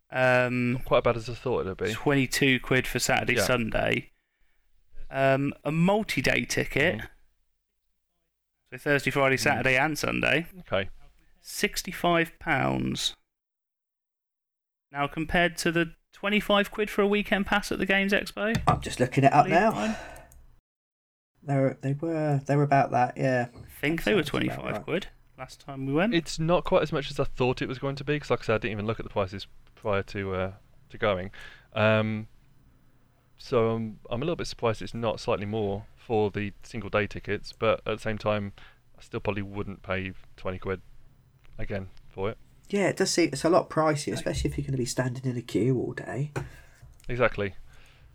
[0.10, 1.92] Um, Not quite bad as I thought it'd be.
[1.94, 3.44] 22 quid for Saturday, Yeah.
[3.44, 4.12] Sunday.
[5.12, 7.08] Um, a multi day ticket, Mm.
[8.72, 10.90] so Thursday, Friday, Saturday, and Sunday, Okay.
[11.44, 13.16] £65.
[14.94, 18.82] Now, compared to the 25 quid for a weekend pass at the Games Expo, I'm
[18.82, 19.72] just looking it up now.
[19.72, 19.96] mine.
[21.44, 23.16] They were they were they were about that.
[23.16, 23.48] Yeah.
[23.56, 24.84] I think they were 25 right.
[24.84, 26.14] quid last time we went.
[26.14, 28.42] It's not quite as much as I thought it was going to be because, like
[28.42, 30.52] I said, I didn't even look at the prices prior to uh,
[30.90, 31.32] to going.
[31.74, 32.28] Um,
[33.38, 37.08] so I'm I'm a little bit surprised it's not slightly more for the single day
[37.08, 38.52] tickets, but at the same time,
[38.98, 40.82] I still probably wouldn't pay twenty quid
[41.58, 42.38] again for it.
[42.70, 45.30] Yeah, it does seem it's a lot pricier, especially if you're going to be standing
[45.30, 46.32] in a queue all day.
[47.08, 47.56] Exactly.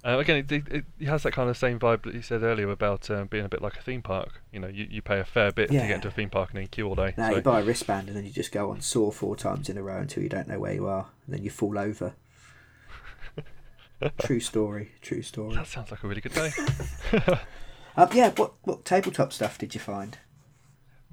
[0.05, 2.69] Uh, again, it, it, it has that kind of same vibe that you said earlier
[2.71, 4.43] about um, being a bit like a theme park.
[4.53, 6.59] You know, you, you pay a fair bit to get into a theme park and
[6.59, 7.15] then queue all day.
[7.17, 9.69] Now so, you buy a wristband and then you just go on saw four times
[9.69, 12.15] in a row until you don't know where you are, and then you fall over.
[14.19, 14.91] true story.
[15.03, 15.55] True story.
[15.55, 16.51] that sounds like a really good day.
[17.97, 18.31] Um, yeah.
[18.31, 20.19] What what tabletop stuff did you find?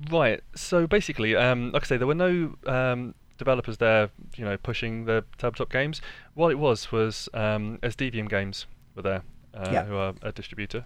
[0.09, 0.41] Right.
[0.55, 5.05] So basically, um, like I say, there were no um, developers there, you know, pushing
[5.05, 6.01] the tabletop games.
[6.35, 9.23] What it was was um, Devium Games were there,
[9.55, 9.85] uh, Yeah.
[9.85, 10.85] who are a distributor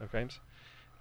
[0.00, 0.40] of games,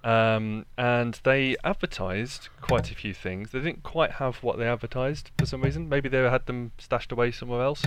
[0.03, 3.51] um, and they advertised quite a few things.
[3.51, 5.89] They didn't quite have what they advertised for some reason.
[5.89, 7.83] Maybe they had them stashed away somewhere else.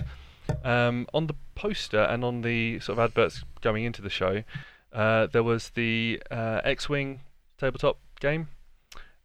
[0.62, 4.42] Um, on the poster and on the sort of adverts going into the show,
[4.92, 7.20] uh, there was the uh, X-wing
[7.58, 8.48] tabletop game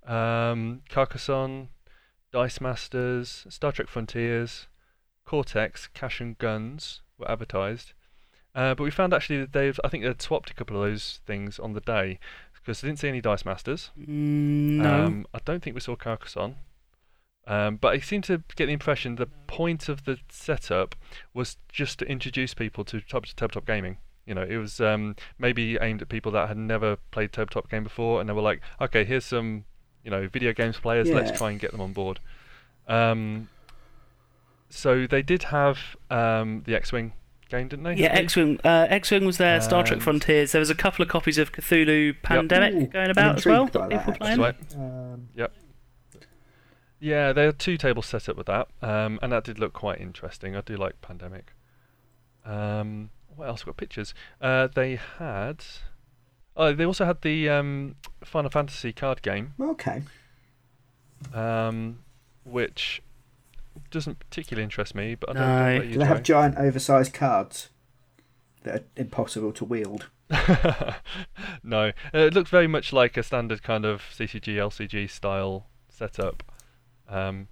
[0.07, 1.67] um, Carcassonne,
[2.31, 4.67] Dice Masters, Star Trek Frontiers,
[5.25, 7.93] Cortex, Cash and Guns were advertised.
[8.55, 11.21] Uh, but we found actually that they've, I think they'd swapped a couple of those
[11.25, 12.19] things on the day
[12.53, 13.91] because I didn't see any Dice Masters.
[13.99, 15.05] Mm, no.
[15.05, 16.55] Um, I don't think we saw Carcassonne.
[17.47, 20.95] Um, but I seem to get the impression the point of the setup
[21.33, 23.97] was just to introduce people to tab- tabletop gaming.
[24.25, 27.83] You know, it was um, maybe aimed at people that had never played tabletop game
[27.83, 29.65] before, and they were like, "Okay, here's some,
[30.03, 31.09] you know, video games players.
[31.09, 31.15] Yeah.
[31.15, 32.19] Let's try and get them on board."
[32.87, 33.49] Um,
[34.69, 37.13] so they did have um, the X-wing
[37.49, 37.95] game, didn't they?
[37.95, 38.59] yeah, X-wing.
[38.63, 39.59] Uh, X-wing was there.
[39.61, 40.51] Star Trek Frontiers.
[40.51, 43.63] There was a couple of copies of Cthulhu Pandemic Ooh, going about as well.
[43.63, 44.39] intrigued That people playing.
[44.39, 44.81] That's right.
[44.81, 45.27] Um,
[47.01, 50.01] Yeah, there are two tables set up with that, um, and that did look quite
[50.01, 50.55] interesting.
[50.55, 51.53] I do like Pandemic.
[52.45, 53.63] Um, what else?
[53.63, 54.13] Got pictures.
[54.41, 55.63] Uh, they had.
[56.59, 60.03] Oh, they also had the um, Final Fantasy card game, okay.
[61.33, 61.99] um,
[62.43, 63.01] which
[63.91, 65.77] doesn't particularly interest me, but I don't No.
[65.77, 67.69] know Do they have giant, oversized cards
[68.63, 70.09] that are impossible to wield?
[71.63, 76.43] no, uh, it looks very much like a standard kind of CCG LCG style setup.
[77.07, 77.47] Um,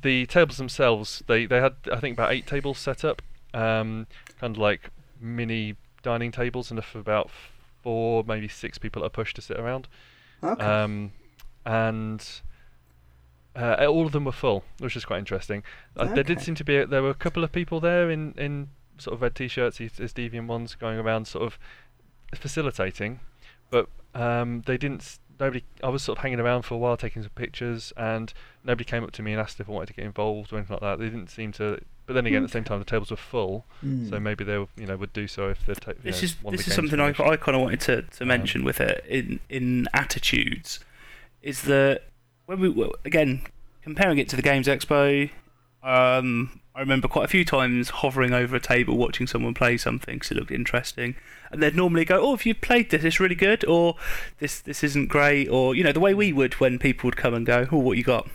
[0.00, 3.22] the tables themselves, they they had I think about eight tables set up,
[3.54, 4.06] um,
[4.38, 7.30] kind of like mini dining tables, enough for about
[7.88, 9.88] four, maybe six people at a push to sit around.
[10.44, 10.62] Okay.
[10.62, 11.12] Um,
[11.64, 12.20] and
[13.56, 15.62] uh, all of them were full, which is quite interesting.
[15.96, 18.34] Uh, there did seem to be a, there were a couple of people there in,
[18.36, 21.58] in sort of red t-shirts, these these deviant ones, going around sort of
[22.34, 23.20] facilitating,
[23.70, 25.18] but um, they didn't.
[25.40, 25.64] Nobody.
[25.82, 29.02] I was sort of hanging around for a while, taking some pictures, and nobody came
[29.02, 30.98] up to me and asked if I wanted to get involved or anything like that.
[30.98, 31.80] They didn't seem to.
[32.08, 34.08] But then again, at the same time, the tables were full, Hmm.
[34.08, 35.74] so maybe they, were, you know, would do so if the.
[35.74, 37.08] Ta- you This know, is this is something I.
[37.10, 40.80] I kind of wanted to, to Um, mention with it in in attitudes,
[41.42, 42.04] is that
[42.46, 43.42] when we well, again
[43.82, 45.28] comparing it to the Games Expo,
[45.82, 50.14] um, I remember quite a few times hovering over a table watching someone play something
[50.16, 51.14] because it looked interesting,
[51.52, 53.96] and they'd normally go, "Oh, if you've played this, it's really good," or
[54.38, 57.34] "This this isn't great," or you know the way we would when people would come
[57.34, 58.28] and go, "Oh, what you got?"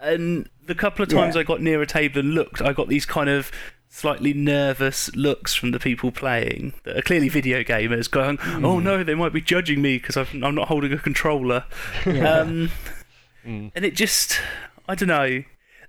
[0.00, 1.40] And the couple of times Yeah.
[1.40, 3.50] I got near a table and looked, I got these kind of
[3.88, 9.02] slightly nervous looks from the people playing that are clearly video gamers going, oh no,
[9.02, 11.64] they might be judging me because I'm not holding a controller.
[12.06, 12.40] Yeah.
[12.40, 12.70] Um,
[13.46, 13.70] Mm.
[13.74, 14.38] and it just,
[14.88, 15.42] I don't know,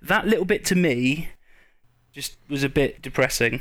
[0.04, 1.30] that little bit to me
[2.13, 3.60] just was a bit depressing.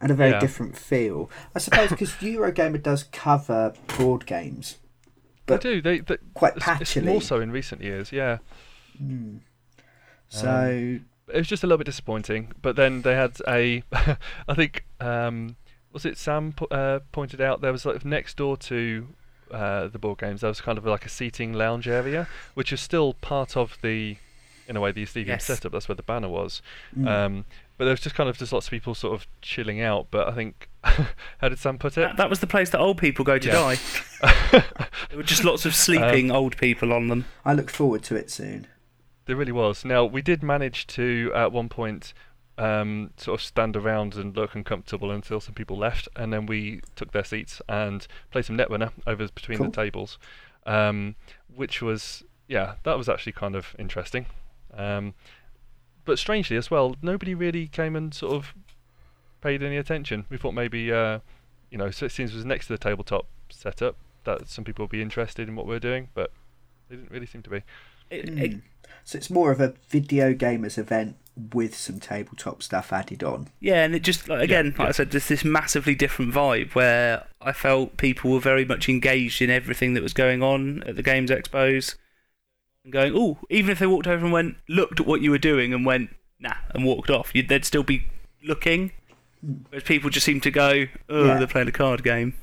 [0.00, 0.38] and a very Yeah.
[0.40, 1.28] different feel.
[1.54, 4.78] I suppose because Eurogamer does cover board games
[5.46, 5.82] but they do.
[5.82, 8.12] They, they quite it's, it's more so in recent years.
[8.12, 8.38] Yeah.
[8.98, 9.36] Hmm.
[10.28, 12.52] So it was just a little bit disappointing.
[12.62, 13.82] But then they had a,
[14.48, 15.56] I think, um,
[15.92, 19.08] was it Sam po- uh, pointed out there was like next door to
[19.50, 22.80] uh, the board games there was kind of like a seating lounge area, which is
[22.80, 24.16] still part of the,
[24.68, 25.44] in a way, the stadium Yes.
[25.44, 25.72] setup.
[25.72, 26.60] That's where the banner was.
[26.96, 27.06] mm.
[27.08, 27.44] Um,
[27.78, 30.06] but there was just kind of just lots of people sort of chilling out.
[30.10, 32.00] But I think, how did Sam put it?
[32.00, 33.74] That, that was the place that old people go to Yeah.
[34.22, 34.62] die.
[35.10, 37.26] There were just lots of sleeping old people on them.
[37.44, 38.66] I look forward to it soon.
[39.26, 39.84] There really was.
[39.84, 42.14] Now we did manage to at one point
[42.58, 46.80] um, sort of stand around and look uncomfortable until some people left, and then we
[46.94, 49.66] took their seats and played some Netrunner over between Cool.
[49.66, 50.18] the tables,
[50.64, 51.16] um,
[51.54, 54.26] which was yeah, that was actually kind of interesting.
[54.72, 55.14] Um,
[56.04, 58.54] but strangely as well, nobody really came and sort of
[59.40, 60.24] paid any attention.
[60.30, 61.18] We thought maybe uh,
[61.70, 64.84] you know, so it seems it was next to the tabletop setup that some people
[64.84, 66.30] would be interested in what we're doing, but
[66.88, 67.62] they didn't really seem to be.
[68.08, 68.38] It, Hmm.
[68.38, 68.54] it,
[69.04, 71.16] So it's more of a video gamers event
[71.52, 73.48] with some tabletop stuff added on.
[73.60, 77.26] Yeah, and it just like, again, like I said, just this massively different vibe where
[77.42, 81.02] I felt people were very much engaged in everything that was going on at the
[81.02, 81.94] games expos,
[82.84, 85.38] and going, oh, even if they walked over and went, looked at what you were
[85.38, 88.04] doing and went, nah, and walked off, you'd, they'd still be
[88.42, 88.92] looking.
[89.44, 89.52] Hmm.
[89.68, 91.36] Whereas people just seem to go, oh, Yeah.
[91.36, 92.34] they're playing a card game.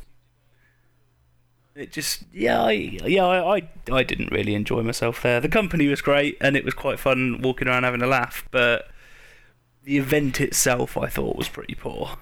[1.75, 5.39] It just, yeah, I, yeah, I, I, I didn't really enjoy myself there.
[5.39, 8.89] The company was great, and it was quite fun walking around having a laugh, but
[9.83, 12.17] the event itself, I thought, was pretty poor.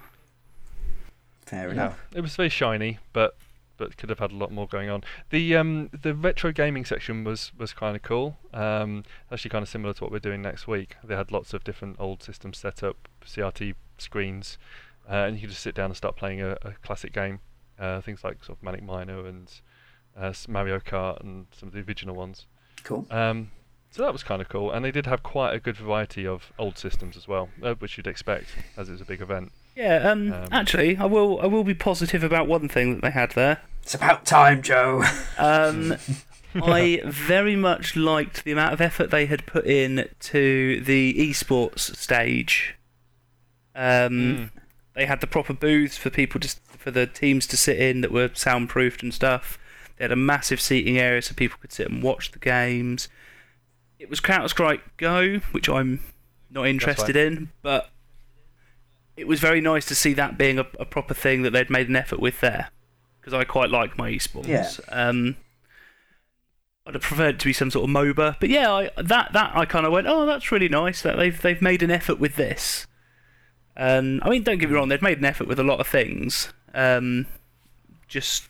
[1.42, 1.98] Fair Yeah, enough.
[2.14, 3.36] it was very shiny, but
[3.78, 5.02] but could have had a lot more going on.
[5.30, 8.38] The um the retro gaming section was was kind of cool.
[8.54, 10.96] Um, actually kind of similar to what we're doing next week.
[11.02, 14.56] They had lots of different old systems set up, CRT screens,
[15.10, 17.40] uh, and you could just sit down and start playing a, a classic game.
[17.78, 19.50] Uh, things like sort of Manic Miner and
[20.16, 22.46] uh, Mario Kart and some of the original ones.
[22.84, 23.06] Cool.
[23.10, 23.50] Um,
[23.90, 26.52] so that was kind of cool, and they did have quite a good variety of
[26.58, 29.52] old systems as well, uh, which you'd expect as it's a big event.
[29.76, 33.10] Yeah, um, Um, actually, I will, I will be positive about one thing that they
[33.10, 33.60] had there.
[33.82, 35.02] It's about time, Joe.
[35.38, 35.96] Um,
[36.54, 41.96] I very much liked the amount of effort they had put in to the esports
[41.96, 42.74] stage.
[43.74, 44.50] Um,
[44.94, 48.12] They had the proper booths for people to, for the teams to sit in that
[48.12, 49.58] were soundproofed and stuff.
[49.96, 53.08] They had a massive seating area so people could sit and watch the games.
[53.98, 56.00] It was Counter Strike Go, which I'm
[56.50, 57.90] not interested in, but
[59.16, 61.88] it was very nice to see that being a, a proper thing that they'd made
[61.88, 62.70] an effort with there
[63.20, 64.48] because I quite like my esports.
[64.48, 64.68] Yeah.
[64.88, 65.36] Um,
[66.84, 69.52] I'd have preferred it to be some sort of MOBA, but yeah, I, that that
[69.54, 72.34] I kind of went, oh, that's really nice that they've they've made an effort with
[72.34, 72.88] this.
[73.76, 75.86] Um, I mean, don't get me wrong, they've made an effort with a lot of
[75.86, 77.26] things, um,
[78.08, 78.48] just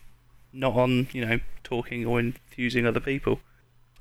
[0.52, 3.40] not on you know talking or infusing other people.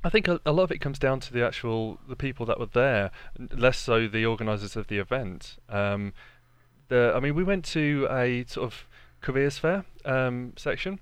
[0.03, 2.65] I think a, lot of it comes down to the actual the people that were
[2.65, 5.57] there, less so the organisers of the event.
[5.69, 6.13] Um,
[6.88, 8.86] the I mean, we went to a sort of
[9.21, 10.99] careers fair um, section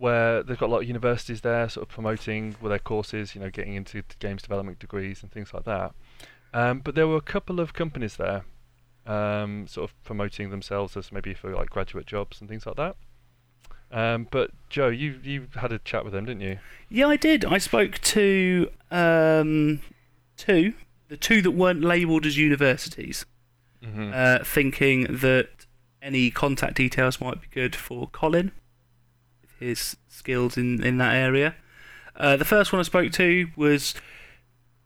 [0.00, 3.40] where they've got a lot of universities there, sort of promoting with their courses, you
[3.40, 5.92] know, getting into games development degrees and things like that.
[6.54, 8.44] Um, but there were a couple of companies there,
[9.10, 12.96] um, sort of promoting themselves as maybe for like graduate jobs and things like that.
[13.92, 16.58] Um, but Joe, you you had a chat with them, didn't you?
[16.88, 17.44] Yeah, I did.
[17.44, 19.80] I spoke to um,
[20.36, 20.74] two,
[21.08, 23.26] the two that weren't labelled as universities.
[23.82, 24.10] Mm-hmm.
[24.14, 25.48] uh, thinking that
[26.02, 28.52] any contact details might be good for Colin,
[29.58, 31.54] his skills in, in that area.
[32.14, 33.94] Uh, the first one I spoke to was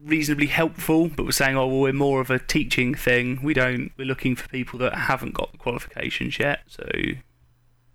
[0.05, 3.41] reasonably helpful, but was saying, "Oh, well, we're more of a teaching thing.
[3.43, 3.93] We don't.
[3.97, 6.87] We're looking for people that haven't got the qualifications yet, so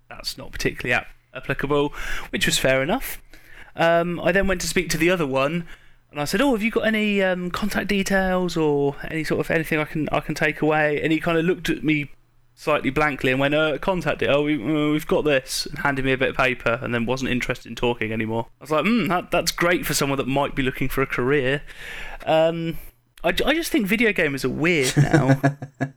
[0.10, 1.94] that's not particularly ap- applicable,"
[2.32, 3.22] which was fair enough.
[3.76, 5.68] Um, I then went to speak to the other one,
[6.12, 9.52] and I said, "Oh, have you got any um, contact details or any sort of
[9.52, 12.12] anything I can I can take away?" And he kind of looked at me
[12.60, 14.28] slightly blankly and went, uh, "Contact it.
[14.28, 17.06] Oh, we, uh, we've got this," and handed me a bit of paper, and then
[17.06, 18.48] wasn't interested in talking anymore.
[18.60, 21.08] I was like, "Hmm, that, that's great for someone that might be looking for a
[21.08, 21.62] career."
[22.26, 22.78] Um,
[23.24, 25.42] I, I just think video gamers are weird now.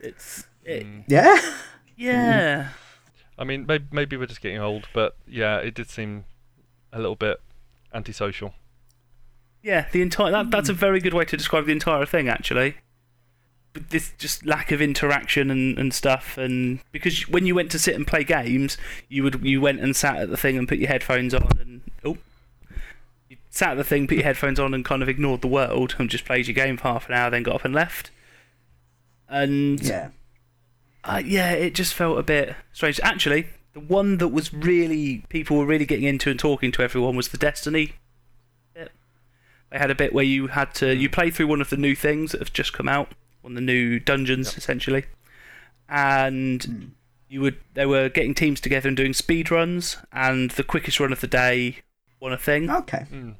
[0.00, 1.04] it's it, Mm.
[1.06, 1.54] Yeah.
[1.96, 2.68] yeah.
[3.38, 6.26] I mean, maybe, maybe we're just getting old, but yeah, it did seem
[6.92, 7.40] a little bit
[7.94, 8.52] antisocial.
[9.62, 12.76] Yeah, the entire that, that's a very good way to describe the entire thing actually.
[13.74, 17.94] This just lack of interaction and, and stuff and because when you went to sit
[17.94, 18.76] and play games,
[19.08, 21.80] you would you went and sat at the thing and put your headphones on and
[22.04, 22.16] oh
[23.28, 25.94] you sat at the thing, put your headphones on and kind of ignored the world
[25.98, 28.10] and just played your game for half an hour, then got up and left.
[29.28, 30.08] And Yeah.
[31.04, 32.98] uh, yeah, it just felt a bit strange.
[33.02, 37.14] Actually, the one that was really people were really getting into and talking to everyone
[37.16, 37.92] was the Destiny
[38.74, 38.90] bit.
[39.70, 41.94] They had a bit where you had to you play through one of the new
[41.94, 45.04] things that have just come out, one of the new dungeons essentially,
[45.88, 46.92] and
[47.28, 51.12] you would they were getting teams together and doing speed runs, and the quickest run
[51.12, 51.78] of the day
[52.20, 52.70] won a thing.
[52.70, 53.06] Okay.
[53.12, 53.34] Mm.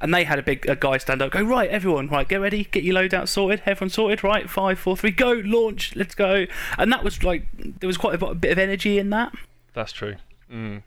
[0.00, 2.64] And they had a big a guy stand up, go right, everyone, right, get ready,
[2.64, 6.46] get your loadout sorted, everyone sorted, right, five, four, three, go, launch, let's go.
[6.76, 9.32] And that was like there was quite a bit of energy in that.
[9.74, 10.16] That's true.
[10.52, 10.82] Mm.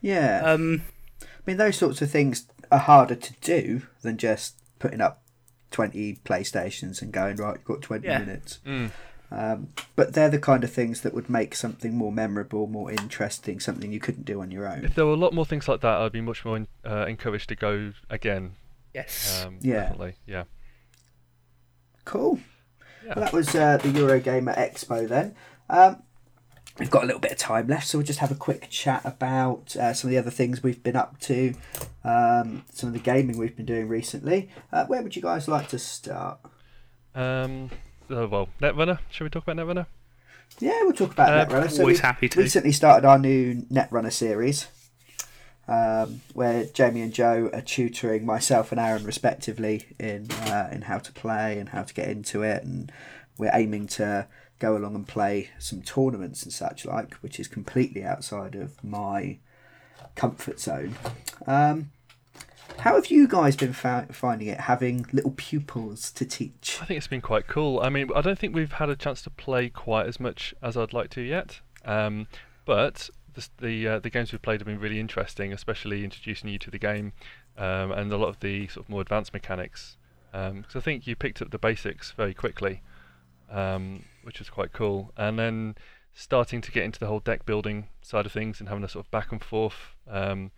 [0.00, 0.42] Yeah.
[0.44, 0.82] Um,
[1.22, 5.22] I mean, those sorts of things are harder to do than just putting up
[5.76, 8.18] 20 PlayStations and going, right, you've got 20 Yeah.
[8.20, 8.60] minutes.
[8.66, 8.90] Mm.
[9.30, 13.60] Um, but they're the kind of things that would make something more memorable, more interesting,
[13.60, 14.86] something you couldn't do on your own.
[14.86, 17.04] If there were a lot more things like that, I'd be much more in, uh,
[17.06, 18.54] encouraged to go again.
[18.94, 19.44] yes.
[19.44, 19.80] Um, Yeah.
[19.82, 20.14] Definitely.
[20.26, 20.44] Yeah.
[22.06, 22.38] Cool.
[23.04, 23.12] Yeah.
[23.16, 25.34] Well, that was uh, the Eurogamer Expo then.
[25.68, 26.02] Um,
[26.78, 29.02] we've got a little bit of time left, so we'll just have a quick chat
[29.04, 31.54] about uh, some of the other things we've been up to
[32.04, 34.50] um, some of the gaming we've been doing recently.
[34.72, 36.38] Uh, where would you guys like to start?
[37.14, 37.70] Um,
[38.10, 38.98] oh, well, Netrunner.
[39.10, 39.86] Should we talk about Netrunner?
[40.60, 41.70] Yeah, we'll talk about Uh, Netrunner.
[41.70, 42.40] So always happy to.
[42.40, 44.68] recently started our new Netrunner series,
[45.66, 50.98] um, where Jamie and Joe are tutoring myself and Aaron respectively in uh, in how
[50.98, 52.92] to play and how to get into it, and
[53.38, 54.28] we're aiming to
[54.58, 59.38] go along and play some tournaments and such like, which is completely outside of my
[60.14, 60.94] comfort zone.
[61.46, 61.90] Um,
[62.80, 66.78] how have you guys been fa- finding it, having little pupils to teach?
[66.82, 67.80] I think it's been quite cool.
[67.80, 70.76] I mean, I don't think we've had a chance to play quite as much as
[70.76, 71.60] I'd like to yet.
[71.84, 72.26] Um,
[72.64, 76.58] but the the, uh, the games we've played have been really interesting, especially introducing you
[76.58, 77.12] to the game
[77.56, 79.96] um, and a lot of the sort of more advanced mechanics.
[80.32, 82.82] Because I think you picked up the basics very quickly,
[83.50, 85.12] um, which was quite cool.
[85.16, 85.76] And then
[86.12, 89.06] starting to get into the whole deck building side of things and having a sort
[89.06, 90.50] of back and forth um,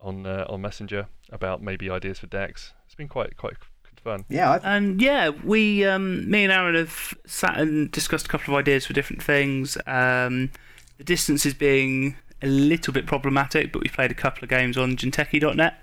[0.00, 2.72] on uh, on Messenger about maybe ideas for decks.
[2.86, 3.54] It's been quite quite
[3.84, 4.24] good fun.
[4.28, 8.54] Yeah, I've, And yeah, we, um, me and Aaron have sat and discussed a couple
[8.54, 9.76] of ideas for different things.
[9.86, 10.50] Um,
[10.98, 14.76] the distance is being a little bit problematic, but we've played a couple of games
[14.76, 15.80] on Jinteki.net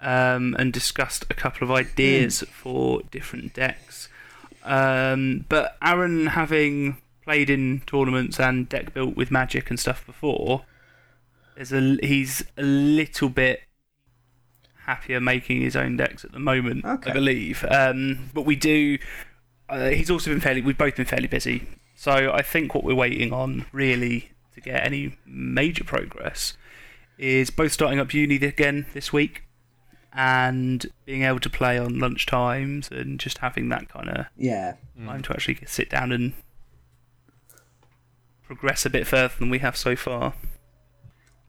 [0.00, 4.08] um, and discussed a couple of ideas for different decks.
[4.66, 10.64] Um, but Aaron, having played in tournaments and deck built with Magic and stuff before,
[11.56, 13.60] is a, he's a little bit
[14.84, 17.10] happier making his own decks at the moment, Okay.
[17.10, 17.64] I believe.
[17.70, 18.98] Um, but we do.
[19.68, 20.60] Uh, he's also been fairly.
[20.62, 24.84] We've both been fairly busy, so I think what we're waiting on really to get
[24.86, 26.56] any major progress
[27.18, 29.42] is both starting up uni again this week
[30.16, 34.74] and being able to play on lunch times and just having that kind of yeah.
[35.04, 36.32] time to actually sit down and
[38.44, 40.34] progress a bit further than we have so far.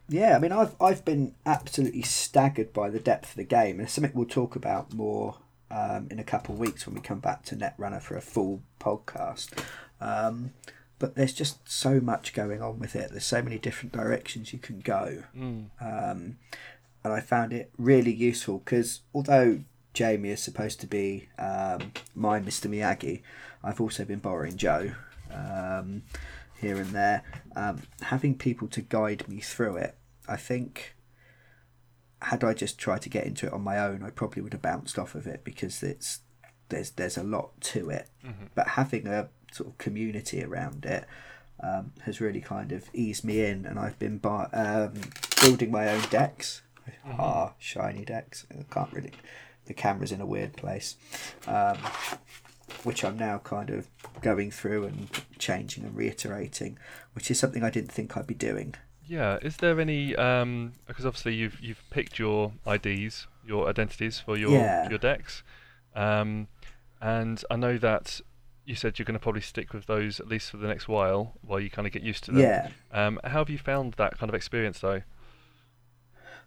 [0.09, 3.82] Yeah, I mean, I've I've been absolutely staggered by the depth of the game, and
[3.82, 5.36] it's something we'll talk about more
[5.70, 8.61] um, in a couple of weeks when we come back to Netrunner for a full
[8.80, 9.61] podcast.
[9.99, 10.53] Um,
[10.99, 13.11] but there's just so much going on with it.
[13.11, 15.70] There's so many different directions you can go, Mm.
[15.82, 16.38] um,
[17.08, 19.62] and I found it really useful because although
[19.93, 23.22] Jamie is supposed to be um, my Mr Miyagi,
[23.64, 24.91] I've also been borrowing Joe
[25.34, 26.03] um,
[26.60, 27.24] here and there.
[27.55, 29.97] Um, having people to guide me through it,
[30.28, 30.95] I think.
[32.24, 34.62] Had I just tried to get into it on my own, I probably would have
[34.62, 36.22] bounced off of it because it's
[36.70, 38.10] there's there's a lot to it.
[38.55, 41.05] But having a sort of community around it
[41.62, 44.93] um, has really kind of eased me in, and I've been um,
[45.41, 46.64] building my own decks.
[47.05, 48.45] Ah, shiny decks.
[48.51, 49.11] I can't really.
[49.65, 50.95] The camera's in a weird place,
[51.45, 51.77] um,
[52.83, 53.88] which I'm now kind of
[54.21, 55.09] going through and
[55.39, 56.77] changing and reiterating,
[57.13, 58.75] which is something I didn't think I'd be doing.
[59.05, 64.38] Yeah, is there any um because obviously you've you've picked your IDs, your identities for
[64.38, 64.89] your Yeah.
[64.89, 65.43] your decks.
[65.95, 66.47] Um
[67.01, 68.19] and I know that
[68.65, 71.38] you said you're going to probably stick with those at least for the next while
[71.41, 72.41] while you kind of get used to them.
[72.41, 72.69] Yeah.
[72.91, 75.01] Um how have you found that kind of experience though?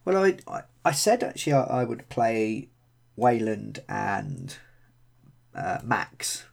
[0.05, 2.69] Well, I, I, I said actually I, I would play
[3.17, 4.57] Weyland and
[5.55, 6.47] uh, Max.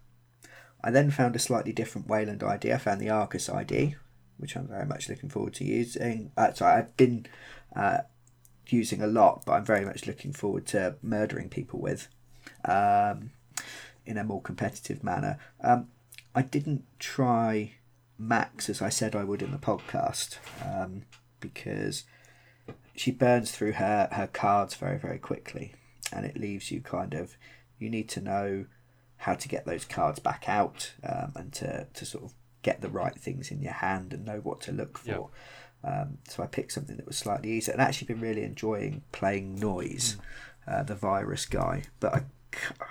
[0.84, 2.72] I then found a slightly different Weyland ID.
[2.72, 3.96] I found the Argus ID,
[4.38, 6.32] which I'm very much looking forward to using.
[6.38, 7.26] Uh, sorry, I've been
[7.76, 8.00] uh,
[8.68, 12.08] using a lot, but I'm very much looking forward to murdering people with
[12.66, 13.32] um,
[14.06, 15.40] in a more competitive manner.
[15.62, 15.88] Um,
[16.36, 17.74] I didn't try
[18.20, 21.04] Max as I said I would in the podcast um,
[21.40, 22.04] because
[22.98, 25.74] she burns through her, her cards very, very quickly.
[26.12, 27.38] And it leaves you kind of,
[27.78, 28.66] you need to know
[29.18, 32.34] how to get those cards back out um, and to, to sort of
[32.64, 35.30] get the right things in your hand and know what to look for.
[35.84, 39.56] Um, so I picked something that was slightly easier and actually been really enjoying playing
[39.56, 40.18] Noise,
[40.68, 41.84] uh, the virus guy.
[42.00, 42.22] But I,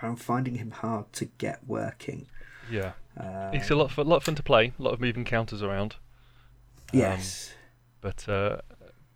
[0.02, 2.28] I'm finding him hard to get working.
[2.70, 2.92] Yeah.
[3.18, 5.62] Uh, it's a lot of, lot of fun to play, a lot of moving counters
[5.62, 5.96] around.
[6.92, 7.52] Um, yes.
[8.00, 8.58] But uh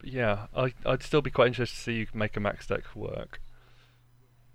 [0.02, 3.40] yeah, I I'd still be quite interested to see you make a max deck work.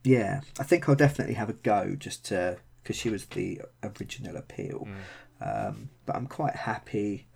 [0.04, 4.38] Yeah, I think I'll definitely have a go just to because she was the original
[4.38, 4.88] appeal.
[5.42, 7.28] Um, but I'm quite happy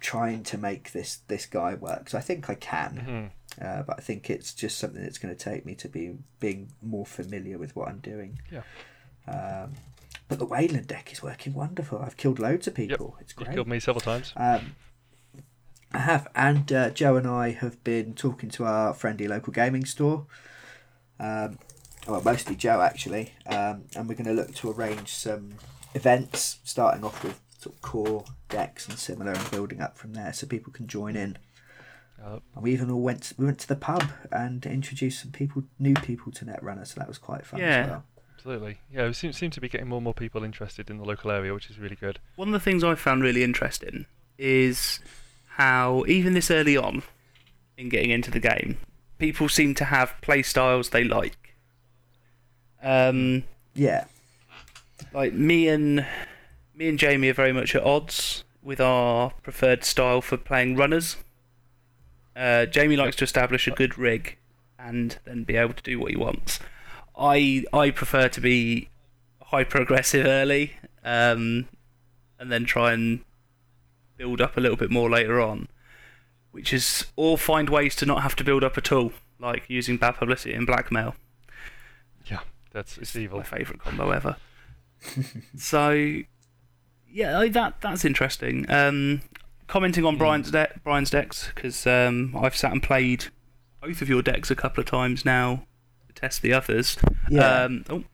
[0.00, 2.08] trying to make this this guy work.
[2.10, 3.64] So I think I can, Mhm.
[3.64, 6.70] uh, but I think it's just something that's going to take me to be being
[6.82, 8.38] more familiar with what I'm doing.
[8.52, 8.62] Yeah.
[9.26, 9.74] Um,
[10.28, 11.98] but the Weyland deck is working wonderful.
[11.98, 13.16] I've killed loads of people.
[13.20, 13.54] It's You've great.
[13.54, 14.32] killed me several times.
[14.36, 14.76] Um,
[15.92, 19.84] I have, and uh, Joe and I have been talking to our friendly local gaming
[19.86, 20.26] store.
[21.18, 21.58] Um,
[22.06, 25.54] well, mostly Joe actually, um, and we're going to look to arrange some
[25.94, 30.32] events, starting off with sort of core decks and similar, and building up from there,
[30.32, 31.38] so people can join in.
[32.22, 35.32] Uh, And we even all went to, we went to the pub and introduced some
[35.32, 37.66] people, new people to Netrunner, so that was quite fun Yeah.
[37.84, 38.04] as well.
[38.34, 38.78] absolutely.
[38.92, 41.30] Yeah, we seem, seem to be getting more and more people interested in the local
[41.30, 42.18] area, which is really good.
[42.36, 44.06] One of the things I found really interesting
[44.38, 45.00] is
[45.58, 47.02] how, even this early on
[47.76, 48.78] in getting into the game,
[49.18, 51.56] people seem to have play styles they like.
[52.82, 53.42] Um,
[53.74, 54.04] Yeah,
[55.12, 56.06] like me and
[56.74, 61.16] me and Jamie are very much at odds with our preferred style for playing runners.
[62.36, 64.36] Uh, Jamie likes to establish a good rig
[64.78, 66.60] and then be able to do what he wants.
[67.18, 68.90] I I prefer to be
[69.42, 71.66] hyper aggressive early, um,
[72.38, 73.24] and then try and
[74.18, 75.68] build up a little bit more later on,
[76.50, 79.96] which is or find ways to not have to build up at all, like using
[79.96, 81.14] bad publicity and blackmail
[82.30, 82.40] Yeah,
[82.72, 83.38] that's it's evil.
[83.38, 84.36] my favourite combo ever.
[85.56, 85.92] so,
[87.10, 88.68] yeah, that that's interesting.
[88.70, 89.22] Um,
[89.68, 93.26] commenting on Brian's de- Brian's decks because um, I've sat and played
[93.80, 95.62] both of your decks a couple of times now
[96.08, 96.98] to test the others.
[97.30, 98.04] yeah, Um, oh,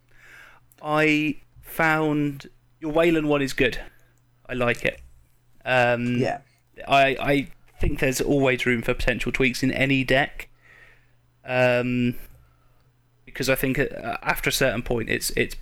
[0.82, 2.48] I found
[2.80, 3.80] your Weyland one is good.
[4.46, 5.00] I like it.
[5.64, 6.38] Um, yeah,
[6.86, 7.48] I I
[7.80, 10.48] think there's always room for potential tweaks in any deck.
[11.44, 12.14] Um,
[13.24, 15.56] because I think uh, after a certain point, it's it's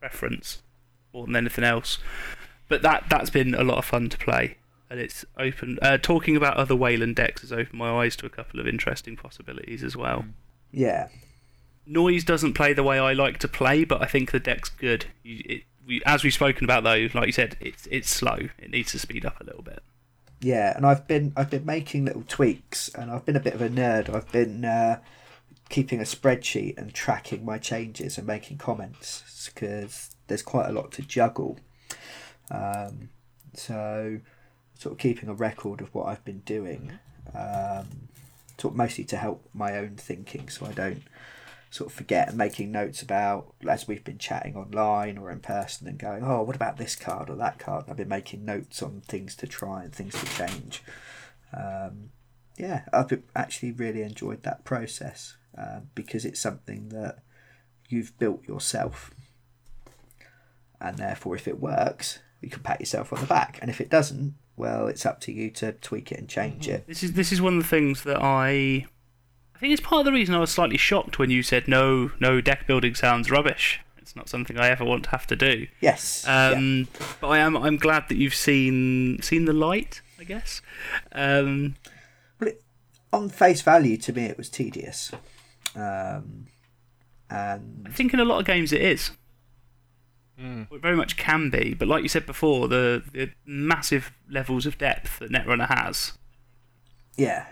[0.00, 0.62] preference
[1.12, 1.98] more than anything else.
[2.68, 4.56] But that that's been a lot of fun to play,
[4.88, 5.78] and it's open.
[5.82, 9.16] Uh, talking about other Weyland decks has opened my eyes to a couple of interesting
[9.16, 10.24] possibilities as well.
[10.70, 11.08] yeah,
[11.86, 15.06] Noise doesn't play the way I like to play, but I think the deck's good.
[15.22, 18.38] You, it, we, as we've spoken about though, like you said, it's it's slow.
[18.58, 19.82] It needs to speed up a little bit.
[20.40, 20.76] yeah.
[20.76, 23.68] And I've been I've been making little tweaks, and I've been a bit of a
[23.68, 24.14] nerd.
[24.14, 25.00] I've been uh,
[25.68, 30.92] keeping a spreadsheet and tracking my changes and making comments because there's quite a lot
[30.92, 31.58] to juggle.
[32.50, 33.08] Um,
[33.54, 34.20] so,
[34.78, 36.92] sort of keeping a record of what I've been doing,
[37.34, 38.08] um,
[38.58, 41.02] sort of mostly to help my own thinking, so I don't
[41.72, 45.88] sort of forget and making notes about as we've been chatting online or in person
[45.88, 47.86] and going, oh, what about this card or that card?
[47.88, 50.82] I've been making notes on things to try and things to change.
[51.50, 52.10] Um,
[52.58, 57.20] yeah, I've actually really enjoyed that process uh, because it's something that
[57.88, 59.10] you've built yourself.
[60.78, 63.58] And therefore, if it works, you can pat yourself on the back.
[63.62, 66.86] And if it doesn't, well, it's up to you to tweak it and change it.
[66.86, 68.86] This is this is one of the things that I
[69.62, 72.40] think it's part of the reason I was slightly shocked when you said no no
[72.40, 73.80] deck building sounds rubbish.
[73.98, 75.68] It's not something I ever want to have to do.
[75.80, 76.24] Yes.
[76.26, 76.50] yeah.
[76.50, 76.88] Um,
[77.20, 80.02] But I am I'm glad that you've seen seen the light.
[80.18, 80.62] I guess.
[81.12, 81.76] Um,
[82.40, 82.50] well,
[83.12, 85.12] On face value, to me, it was tedious.
[85.76, 86.46] Um,
[87.30, 89.12] and I think in a lot of games it is.
[90.40, 90.72] Mm.
[90.72, 94.76] It very much can be, but like you said before, the, the massive levels of
[94.78, 96.12] depth that Netrunner has
[97.16, 97.46] yeah,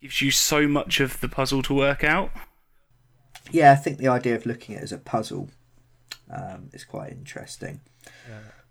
[0.00, 2.30] gives you so much of the puzzle to work out.
[3.50, 5.48] yeah, I think the idea of looking at it as a puzzle
[6.30, 7.80] um, is quite interesting.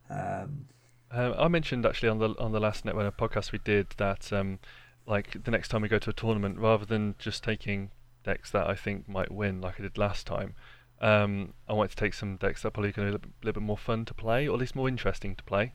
[0.09, 0.67] Um,
[1.11, 4.59] Um, I mentioned actually on the on the last Netrunner podcast we did that um,
[5.07, 7.91] like the next time we go to a tournament, rather than just taking
[8.23, 10.55] decks that I think might win like I did last time,
[10.99, 13.61] um, I want to take some decks that are probably going to be a little
[13.61, 15.73] bit more fun to play, or at least more interesting to play.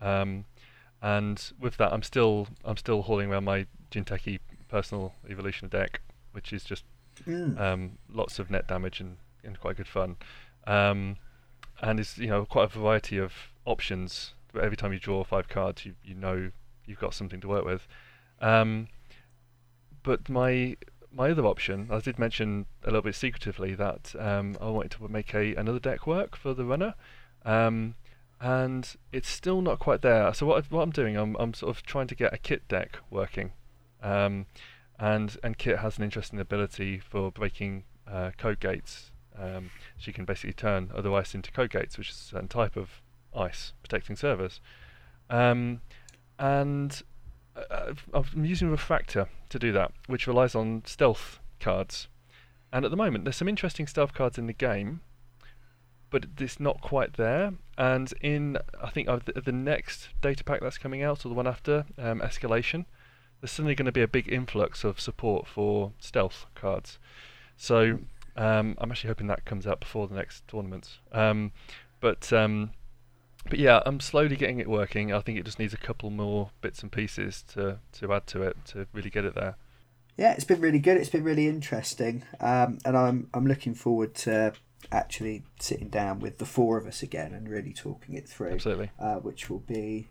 [0.00, 0.44] Um,
[1.00, 6.00] and with that, I'm still I'm still hauling around my Jinteki personal evolution deck,
[6.32, 6.84] which is just
[7.26, 10.16] mm, um, lots of net damage and, and quite good fun.
[10.66, 11.16] Um,
[11.80, 13.32] and it's you know quite a variety of
[13.64, 14.32] options.
[14.52, 16.50] But every time you draw five cards, you you know
[16.86, 17.86] you've got something to work with.
[18.40, 18.88] Um,
[20.02, 20.76] but my
[21.12, 25.08] my other option, I did mention a little bit secretively that um, I wanted to
[25.08, 26.94] make a another deck work for the runner,
[27.44, 27.94] um,
[28.40, 30.32] and it's still not quite there.
[30.34, 32.68] So what I- what I'm doing, I'm I'm sort of trying to get a kit
[32.68, 33.52] deck working,
[34.02, 34.46] um,
[34.98, 39.10] and and kit has an interesting ability for breaking uh, code gates.
[39.38, 42.76] Um, she can basically turn other ice into code gates, which is a certain type
[42.76, 43.02] of
[43.34, 44.60] ice protecting servers.
[45.28, 45.80] Um,
[46.38, 47.02] and
[47.70, 52.08] uh, I'm using Refractor to do that, which relies on stealth cards.
[52.72, 55.00] And at the moment, there's some interesting stealth cards in the game,
[56.10, 57.54] but it's not quite there.
[57.78, 61.34] And in, I think, uh, the, the next data pack that's coming out, or the
[61.34, 62.86] one after, um, Escalation,
[63.40, 66.98] there's suddenly going to be a big influx of support for stealth cards.
[67.56, 68.00] So
[68.36, 70.98] um, I'm actually hoping that comes out before the next tournaments.
[71.12, 71.52] Um,
[72.00, 72.70] but um,
[73.48, 75.12] but yeah, I'm slowly getting it working.
[75.12, 78.42] I think it just needs a couple more bits and pieces to, to add to
[78.42, 79.56] it to really get it there.
[80.16, 80.96] yeah, it's been really good.
[80.96, 84.52] It's been really interesting, um, and I'm I'm looking forward to
[84.92, 88.52] actually sitting down with the four of us again and really talking it through.
[88.52, 88.90] Absolutely.
[88.98, 90.08] uh, which will be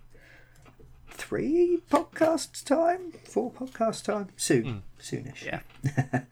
[1.16, 4.82] three podcasts time, four podcasts time, soon, Mm.
[5.02, 5.44] soonish.
[5.46, 6.22] Yeah.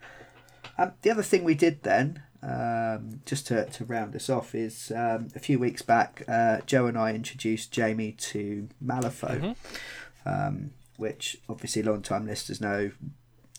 [0.76, 4.92] Um, the other thing we did then, um, just to, to round us off, is
[4.96, 9.56] um, a few weeks back, uh, Joe and I introduced Jamie to Malifaux, Mhm.
[10.26, 12.90] um, which obviously long-time listeners know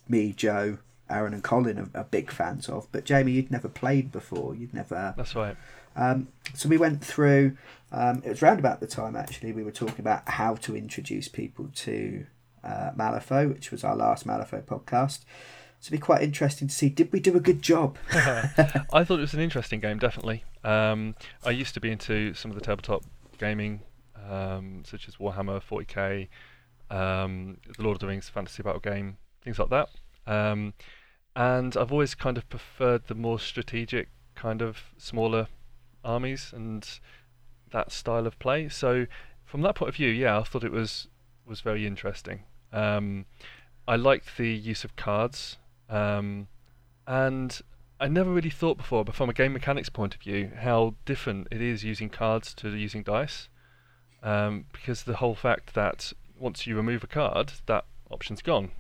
[0.09, 2.89] me, Joe, Aaron, and Colin are, are big fans of.
[2.91, 4.57] But Jamie, you'd never played before.
[4.57, 5.15] You'd never.
[5.17, 5.57] That's right.
[5.97, 7.57] Um, so we went through.
[7.93, 11.29] Um, it was round about the time actually we were talking about how to introduce
[11.29, 12.27] people to
[12.65, 15.21] uh, Malifaux, which was our last Malifaux podcast.
[15.81, 17.99] So it'd be quite interesting to see did we do a good job?
[18.13, 20.43] I thought it was an interesting game, definitely.
[20.65, 21.15] Um,
[21.45, 23.05] I used to be into some of the tabletop
[23.39, 23.83] gaming,
[24.29, 26.29] um, such as Warhammer 40k,
[26.91, 29.91] um, the Lord of the Rings fantasy battle game, things like that.
[30.27, 30.73] Um,
[31.37, 35.49] and I've always kind of preferred the more strategic, kind of smaller
[36.05, 36.89] armies and
[37.73, 38.69] that style of play.
[38.69, 39.07] So
[39.45, 41.09] from that point of view, yeah, I thought it was
[41.47, 42.45] was very interesting.
[42.73, 43.27] Um,
[43.87, 45.59] I liked the use of cards.
[45.89, 46.49] Um,
[47.07, 47.61] and
[48.01, 51.49] I never really thought before, but from a game mechanics point of view, how different
[51.51, 53.49] it is using cards to using dice.
[54.23, 58.71] Um, because the whole fact that once you remove a card, that option's gone.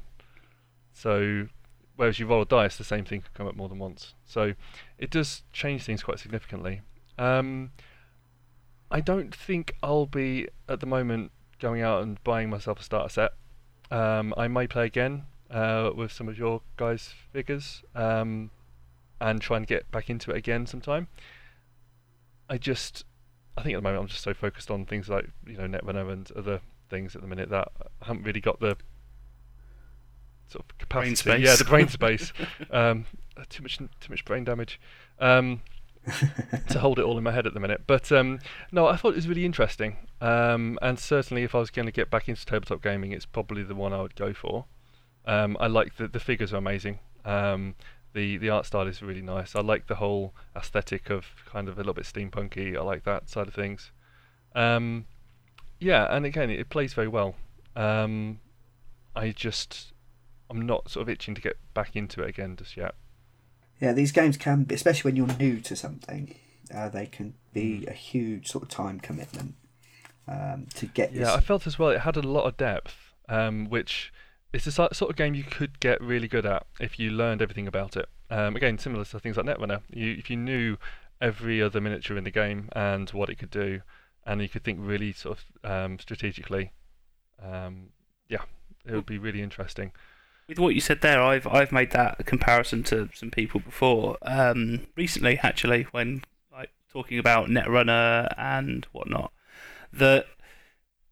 [0.94, 1.48] So,
[1.96, 4.14] whereas you roll a dice, the same thing can come up more than once.
[4.24, 4.54] So,
[4.98, 6.80] it does change things quite significantly.
[7.18, 7.70] Um,
[8.90, 13.08] I don't think I'll be at the moment going out and buying myself a starter
[13.08, 13.32] set.
[13.90, 18.50] Um, I may play again uh, with some of your guys' figures um,
[19.20, 21.08] and try and get back into it again sometime.
[22.48, 23.04] I just,
[23.56, 26.12] I think at the moment I'm just so focused on things like you know Netrunner
[26.12, 26.60] and other
[26.90, 28.76] things at the minute that I haven't really got the
[30.48, 31.08] sort of capacity.
[31.08, 31.46] Brain space.
[31.46, 32.32] Yeah, the brain space.
[32.70, 33.06] um,
[33.48, 34.80] too much, too much brain damage.
[35.18, 35.62] Um,
[36.68, 37.82] to hold it all in my head at the minute.
[37.86, 38.40] But um,
[38.72, 39.96] no, I thought it was really interesting.
[40.20, 43.62] Um, and certainly, if I was going to get back into tabletop gaming, it's probably
[43.62, 44.66] the one I would go for.
[45.26, 46.98] Um, I like the the figures are amazing.
[47.24, 47.74] Um,
[48.12, 49.56] the the art style is really nice.
[49.56, 52.76] I like the whole aesthetic of kind of a little bit steampunky.
[52.76, 53.90] I like that side of things.
[54.54, 55.06] Um,
[55.80, 57.34] yeah, and again, it plays very well.
[57.74, 58.40] Um,
[59.16, 59.92] I just
[60.50, 62.94] I'm not sort of itching to get back into it again just yet.
[63.80, 66.34] Yeah, these games can, be, especially when you're new to something,
[66.74, 69.54] uh, they can be a huge sort of time commitment
[70.28, 71.12] um, to get.
[71.12, 72.96] Yeah, I felt as well it had a lot of depth,
[73.28, 74.12] um, which
[74.52, 77.66] it's the sort of game you could get really good at if you learned everything
[77.66, 78.08] about it.
[78.30, 79.82] Um, again, similar to things like Netrunner.
[79.90, 80.76] You, if you knew
[81.20, 83.82] every other miniature in the game and what it could do,
[84.26, 86.72] and you could think really sort of um, strategically,
[87.42, 87.90] um,
[88.28, 88.42] yeah,
[88.86, 89.92] it would be really interesting.
[90.46, 94.18] With what you said there, I've I've made that comparison to some people before.
[94.22, 96.22] Um, recently, actually, when
[96.52, 99.32] like talking about Netrunner and whatnot,
[99.92, 100.26] that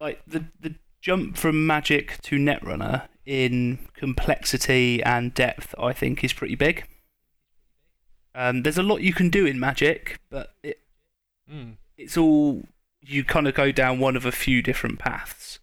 [0.00, 6.32] like the the jump from Magic to Netrunner in complexity and depth, I think, is
[6.32, 6.86] pretty big.
[8.34, 10.78] Um, there's a lot you can do in Magic, but it
[11.52, 11.76] Mm.
[11.98, 12.62] it's all
[13.00, 15.58] you kind of go down one of a few different paths.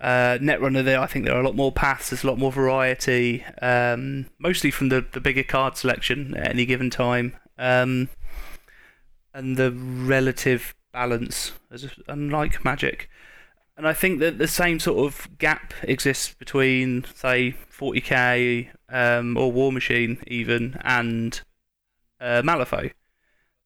[0.00, 2.10] Uh, Netrunner, there I think there are a lot more paths.
[2.10, 6.66] There's a lot more variety, um, mostly from the the bigger card selection at any
[6.66, 8.08] given time, um,
[9.32, 13.08] and the relative balance, as unlike Magic.
[13.76, 19.52] And I think that the same sort of gap exists between, say, 40k um, or
[19.52, 21.38] Warmachine even and
[22.18, 22.92] uh, Malifaux.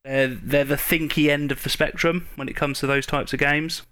[0.05, 3.39] They're, they're the thinky end of the spectrum when it comes to those types of
[3.39, 3.83] games.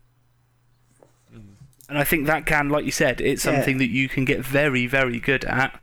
[1.89, 1.91] Mm.
[1.91, 3.53] And I think that can, like you said, it's Yeah.
[3.55, 5.81] something that you can get very, very good at.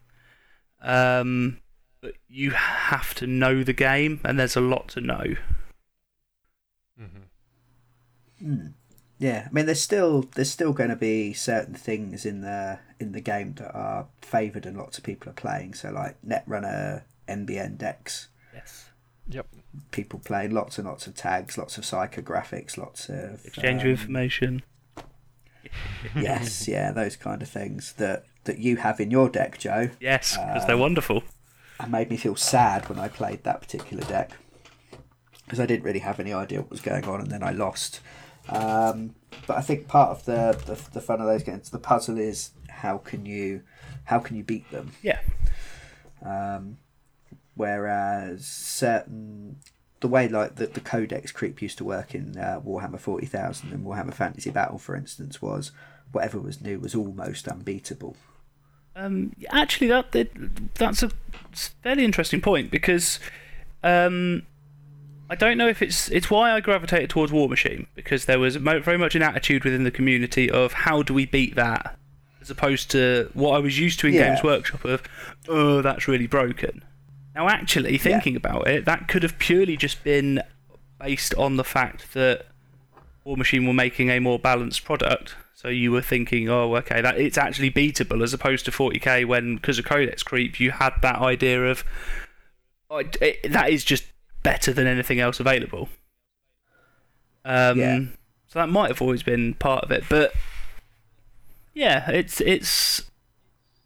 [0.81, 1.59] Um,
[2.01, 5.35] but you have to know the game, and there's a lot to know.
[6.97, 7.05] hmm
[8.43, 8.73] Mm.
[9.17, 13.13] Yeah, I mean, there's still there's still going to be certain things in the in
[13.13, 15.73] the game that are favoured and lots of people are playing.
[15.73, 18.89] So like Netrunner, NBN decks, Yes.
[19.29, 19.47] Yep.
[19.91, 23.99] people playing lots and lots of tags, lots of psychographics, lots of Exchange um, of
[24.01, 24.63] information.
[26.15, 29.89] yes, yeah, those kind of things that that you have in your deck, Joe.
[29.99, 31.23] Yes, because they're Um, wonderful.
[31.79, 34.31] and made me feel sad when I played that particular deck
[35.43, 38.01] because I didn't really have any idea what was going on, and then I lost.
[38.49, 39.15] Um,
[39.47, 42.51] but I think part of the, the the fun of those games, the puzzle is
[42.69, 43.61] how can you
[44.05, 44.91] how can you beat them.
[45.01, 45.19] Yeah.
[46.23, 46.77] Um,
[47.55, 49.57] whereas certain
[50.01, 53.71] the way like the, the codex creep used to work in uh, Warhammer forty thousand
[53.71, 55.71] and Warhammer Fantasy Battle, for instance, was
[56.11, 58.15] whatever was new was almost unbeatable.
[58.95, 60.29] Um, actually, that, that
[60.75, 61.11] that's a
[61.81, 63.19] fairly interesting point because
[63.83, 64.43] um,
[65.29, 68.97] I don't know if it's it's why I gravitated towards Warmachine because there was very
[68.97, 71.97] much an attitude within the community of how do we beat that,
[72.41, 74.29] as opposed to what I was used to in Yeah.
[74.29, 75.03] Games Workshop of
[75.49, 76.83] oh that's really broken.
[77.35, 80.41] Now, actually, thinking about it, that could have purely just been
[80.99, 82.45] based on the fact that
[83.25, 85.35] Warmachine were making a more balanced product.
[85.53, 89.55] So you were thinking, oh, okay, that it's actually beatable as opposed to 40k when,
[89.55, 91.83] because of Codex Creep, you had that idea of
[92.89, 94.05] oh, it, it- that is just
[94.43, 95.89] better than anything else available.
[97.43, 97.99] Um, Yeah.
[98.47, 100.31] So that might have always been part of it, but
[101.73, 103.01] yeah, it's it's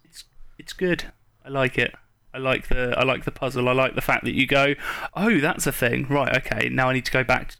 [0.03, 0.25] it's
[0.59, 1.05] it's good.
[1.43, 1.95] I like it.
[2.33, 3.67] I like the I like the puzzle.
[3.67, 4.75] I like the fact that you go,
[5.15, 6.35] oh, that's a thing, right?
[6.37, 7.55] Okay, now I need to go back.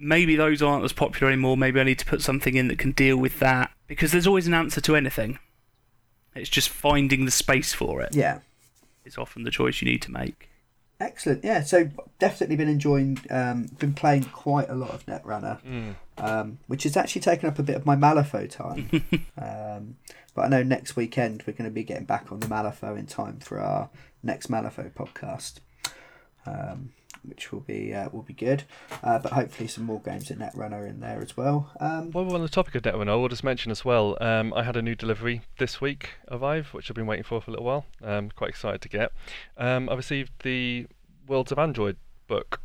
[0.00, 1.56] Maybe those aren't as popular anymore.
[1.56, 4.46] Maybe I need to put something in that can deal with that because there's always
[4.46, 5.38] an answer to anything.
[6.34, 8.14] It's just finding the space for it.
[8.14, 8.38] Yeah.
[9.04, 10.48] It's often the choice you need to make.
[11.00, 11.44] Excellent.
[11.44, 11.62] Yeah.
[11.62, 13.18] So definitely been enjoying.
[13.30, 15.94] Um, been playing quite a lot of Netrunner, Mm.
[16.20, 18.90] Um, which has actually taken up a bit of my Malifaux time.
[19.38, 19.96] um,
[20.34, 23.06] but I know next weekend we're going to be getting back on the Malifaux in
[23.06, 23.90] time for our
[24.22, 25.54] next Malifaux podcast,
[26.46, 26.90] um,
[27.24, 28.64] which will be uh, will be good.
[29.02, 31.72] Uh, but hopefully some more games in Netrunner in there as well.
[31.80, 34.52] Um, While we're on the topic of Netrunner, I will just mention as well, um,
[34.54, 37.52] I had a new delivery this week arrive, which I've been waiting for for a
[37.52, 37.86] little while.
[38.02, 39.12] Um, quite excited to get.
[39.56, 40.86] Um, I received the
[41.26, 41.96] Worlds of Android
[42.26, 42.60] book,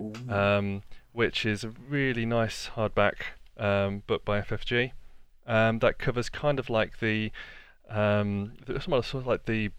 [0.00, 0.12] ooh.
[0.30, 0.82] um,
[1.18, 3.14] which is a really nice hardback
[3.56, 4.92] um, book by FFG.
[5.48, 7.32] Um, that covers kind of like the,
[7.90, 9.72] um, sort of like the,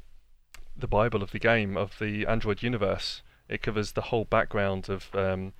[0.75, 3.21] the Bible of the game of the Android universe.
[3.47, 5.53] It covers the whole background of um,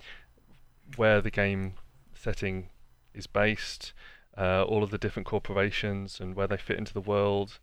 [0.96, 1.76] where the game
[2.14, 2.68] setting
[3.14, 3.94] is based,
[4.36, 7.58] uh, all of the different corporations and where they fit into the world,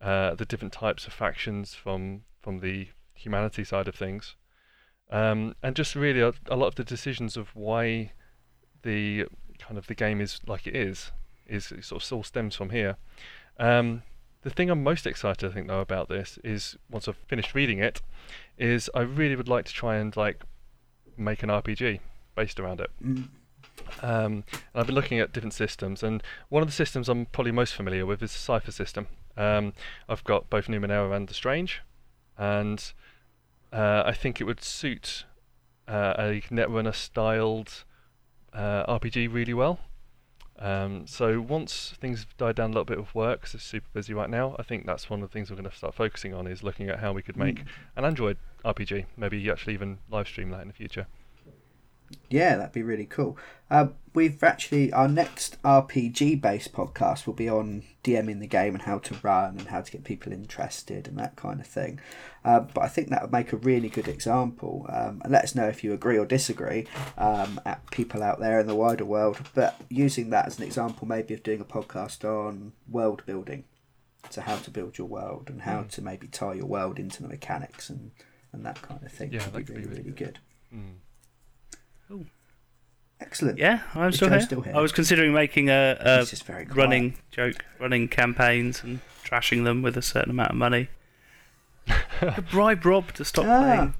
[0.00, 4.36] uh, the different types of factions from from the humanity side of things,
[5.10, 8.12] um, and just really a, a lot of the decisions of why
[8.82, 9.26] the
[9.58, 11.10] kind of the game is like it is
[11.48, 12.96] is it sort of all stems from here.
[13.58, 14.02] Um,
[14.42, 17.78] the thing I'm most excited, I think, though, about this is once I've finished reading
[17.78, 18.00] it,
[18.56, 20.42] is I really would like to try and like
[21.16, 22.00] make an RPG
[22.36, 22.90] based around it.
[23.04, 23.28] Mm.
[24.02, 24.44] Um, and
[24.74, 28.06] I've been looking at different systems, and one of the systems I'm probably most familiar
[28.06, 29.08] with is the Cypher System.
[29.36, 29.72] Um,
[30.08, 31.80] I've got both Numenera and the Strange,
[32.36, 32.92] and
[33.72, 35.24] uh, I think it would suit
[35.86, 37.84] uh, a Netrunner styled
[38.52, 39.78] uh, RPG really well.
[40.58, 43.86] Um, so once things have died down a little bit with work, 'cause it's super
[43.92, 46.34] busy right now, I think that's one of the things we're going to start focusing
[46.34, 47.66] on is looking at how we could make Mm.
[47.96, 49.06] an Android RPG.
[49.16, 51.06] Maybe actually even live stream that in the future.
[52.30, 53.36] Yeah, that'd be really cool.
[53.70, 58.82] Uh, we've actually our next RPG based podcast will be on DMing the game and
[58.82, 62.00] how to run and how to get people interested and that kind of thing.
[62.44, 64.86] Uh, but I think that would make a really good example.
[64.88, 66.86] Um, and let us know if you agree or disagree
[67.18, 69.38] um, at people out there in the wider world.
[69.54, 73.64] But using that as an example, maybe of doing a podcast on world building,
[74.30, 75.90] so how to build your world and how Mm.
[75.90, 78.10] to maybe tie your world into the mechanics and
[78.52, 79.30] and that kind of thing.
[79.30, 80.38] Yeah, would that be could be really, really really good.
[80.74, 80.94] Mm.
[83.20, 83.58] Excellent.
[83.58, 84.40] Yeah, I'm still here.
[84.40, 84.74] still here?
[84.76, 89.96] I was considering making a, a very running joke, running campaigns and trashing them with
[89.96, 90.88] a certain amount of money.
[92.50, 93.60] Bribe Rob to stop Ah.
[93.62, 93.94] playing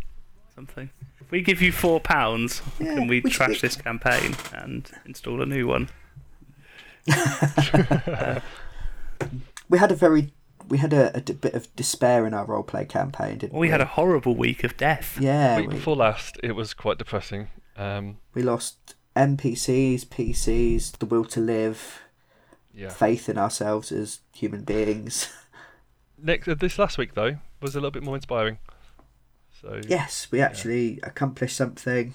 [0.54, 0.90] something.
[1.20, 4.88] If we give you four pounds, Yeah, can we we trash be- this campaign and
[5.04, 5.88] install a new one?
[9.70, 10.32] We had a very,
[10.68, 13.66] we had a, a d- bit of despair in our roleplay campaign, didn't Well, we?
[13.66, 15.18] we had a horrible week of death.
[15.20, 15.58] yeah.
[15.58, 17.48] week We, before last, it was quite depressing.
[17.78, 22.00] Um, we lost NPCs, PCs, the will to live,
[22.74, 22.90] yeah.
[22.90, 25.32] faith in ourselves as human beings.
[26.22, 28.58] Next, uh, this last week though was a little bit more inspiring.
[29.62, 32.14] So yes, we actually accomplished something.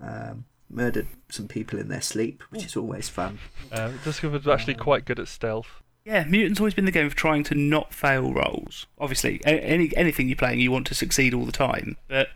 [0.00, 3.38] Um, murdered some people in their sleep, which is always fun.
[3.72, 5.82] uh, Discovered actually quite good at stealth.
[6.04, 8.86] Yeah, Mutant's always been the game of trying to not fail rolls.
[8.98, 11.96] Obviously, any anything you're playing, you want to succeed all the time.
[12.08, 12.28] But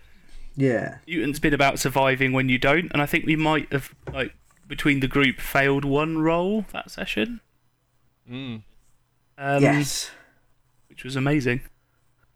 [0.61, 0.99] Yeah.
[1.07, 4.35] Mutant's been about surviving when you don't, and I think we might have like
[4.69, 7.41] between the group failed one roll that session,
[8.31, 8.63] Mm.
[9.39, 10.11] um, yes.
[10.89, 11.63] which was amazing.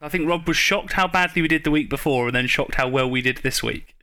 [0.01, 2.75] I think Rob was shocked how badly we did the week before, and then shocked
[2.75, 3.97] how well we did this week.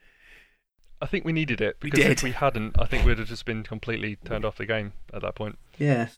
[1.01, 3.45] I think we needed it We because if we hadn't, I think we'd have just
[3.45, 5.57] been completely turned off the game at that point.
[5.79, 6.09] Yeah.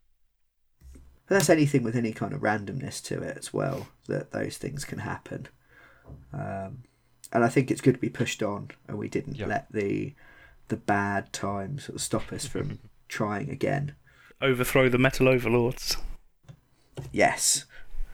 [1.26, 4.84] But that's anything with any kind of randomness to it as well, that those things
[4.84, 5.47] can happen.
[6.34, 6.84] Um,
[7.34, 9.47] and I think it's good to be pushed on, and we didn't Yeah.
[9.47, 10.13] let the
[10.69, 12.79] the bad times sort of stop us from
[13.09, 13.95] trying again.
[14.41, 15.97] Overthrow the metal overlords.
[17.11, 17.65] Yes.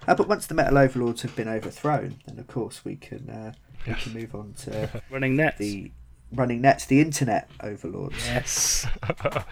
[0.08, 3.54] Uh, but once the metal overlords have been overthrown, then of course we can uh,
[3.86, 5.58] we can move on to Running nets.
[5.60, 5.92] the
[6.32, 8.16] running nets, the internet overlords.
[8.26, 8.86] Yes.
[9.04, 9.46] Have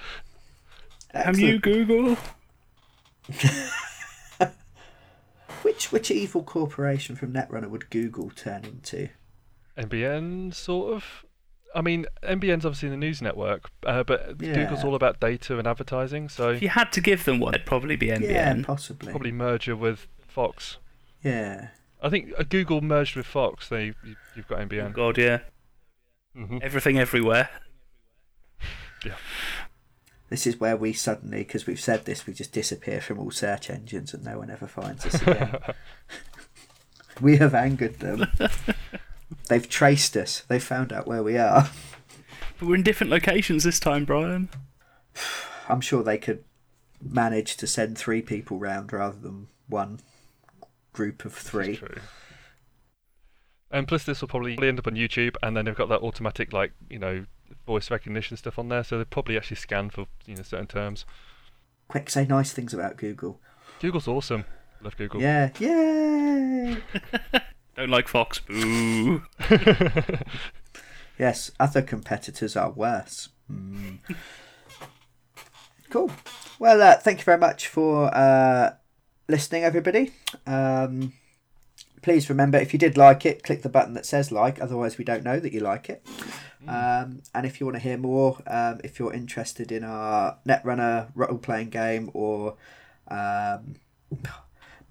[1.13, 1.39] Excellent.
[1.39, 2.17] you Google?
[5.63, 9.09] Which which evil corporation from Netrunner would Google turn into?
[9.77, 11.03] NBN, sort of.
[11.75, 14.53] I mean, NBN's obviously the news network, uh, but Yeah.
[14.53, 17.65] Google's all about data and advertising, so If you had to give them one, it'd
[17.67, 18.15] probably be Yeah,
[18.53, 18.63] NBN.
[18.65, 19.11] possibly.
[19.11, 20.77] probably merger with Fox.
[21.23, 21.69] Yeah.
[22.01, 23.67] I think uh, Google merged with Fox.
[23.69, 24.93] They you- you've got Oh NBN.
[24.93, 25.39] God, yeah.
[26.35, 27.49] hmm Everything everywhere.
[29.05, 29.13] Yeah.
[30.29, 33.69] This is where we suddenly, because we've said this, we just disappear from all search
[33.69, 35.57] engines and no one ever finds us again.
[37.21, 38.25] we have angered them.
[39.49, 40.43] They've traced us.
[40.47, 41.69] They found out where we are.
[42.59, 44.49] But we're in different locations this time, Brian.
[45.69, 46.43] I'm sure they could
[47.01, 49.99] manage to send three people round rather than one
[50.93, 51.77] group of three.
[51.77, 52.01] True.
[53.69, 56.53] And plus, this will probably end up on YouTube, and then they've got that automatic,
[56.53, 57.25] like you know,
[57.65, 61.05] voice recognition stuff on there, so they probably actually scan for you know certain terms.
[61.89, 63.39] Quick, say nice things about Google.
[63.79, 64.45] Google's awesome.
[64.81, 65.21] Love Google.
[65.21, 66.77] Yeah, yay!
[67.77, 68.39] Don't like Fox.
[68.39, 69.23] Boo.
[71.19, 73.29] Yes, other competitors are worse.
[73.47, 73.95] Hmm.
[75.89, 76.11] cool.
[76.59, 78.75] Well, uh, thank you very much for uh,
[79.27, 80.11] listening, everybody.
[80.45, 81.13] Um,
[82.01, 84.61] please remember, if you did like it, click the button that says like.
[84.61, 86.05] Otherwise, we don't know that you like it.
[86.67, 91.09] Um, and if you want to hear more, um, if you're interested in our Netrunner
[91.15, 92.57] role playing game or
[93.07, 93.75] um,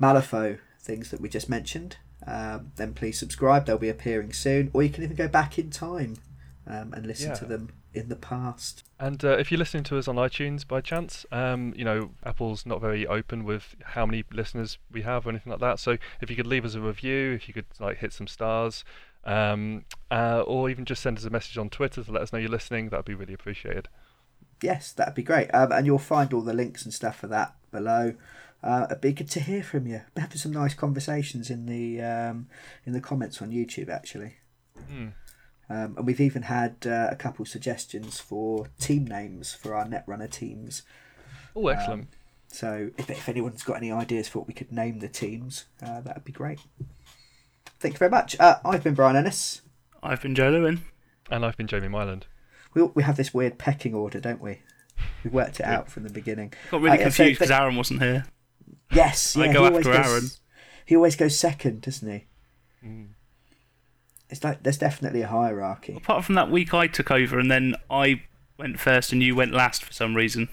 [0.00, 3.66] Malifaux things that we just mentioned, um, then please subscribe.
[3.66, 6.16] They'll be appearing soon, or you can even go back in time
[6.66, 8.84] um, and listen to them in the past.
[8.98, 12.66] And uh, if you're listening to us on iTunes by chance, um, you know Apple's
[12.66, 15.78] not very open with how many listeners we have or anything like that.
[15.78, 18.84] So if you could leave us a review, if you could like hit some stars,
[19.24, 22.38] um, uh, or even just send us a message on Twitter to let us know
[22.38, 23.88] you're listening, that'd be really appreciated.
[24.62, 25.50] Yes, that'd be great.
[25.54, 28.14] Um, and you'll find all the links and stuff for that below.
[28.62, 30.02] Uh, it'd be good to hear from you.
[30.14, 32.48] We're having some nice conversations in the um,
[32.84, 34.34] in the comments on YouTube, actually.
[34.88, 35.08] Hmm.
[35.68, 40.30] Um, and we've even had uh, a couple suggestions for team names for our Netrunner
[40.30, 40.82] teams.
[41.56, 42.08] Oh, excellent.
[42.48, 46.00] So if, if anyone's got any ideas for what we could name the teams, uh,
[46.02, 46.60] that'd be great.
[47.80, 48.38] Thank you very much.
[48.38, 49.62] Uh, I've been Brian Ennis.
[50.02, 50.82] I've been Joe Lewin.
[51.30, 52.22] and I've been Jamie Myland.
[52.72, 54.60] We, we have this weird pecking order, don't we?
[55.24, 56.52] We worked it out from the beginning.
[56.70, 58.26] Got really Uh, yeah, confused because th- Aaron wasn't here.
[58.90, 60.40] Yes, I yeah, go he always goes,
[60.84, 62.24] He always goes second, doesn't he?
[62.86, 63.08] Mm.
[64.28, 65.94] It's like there's definitely a hierarchy.
[65.96, 68.22] Apart from that week I took over and then I
[68.58, 70.48] went first and you went last for some reason.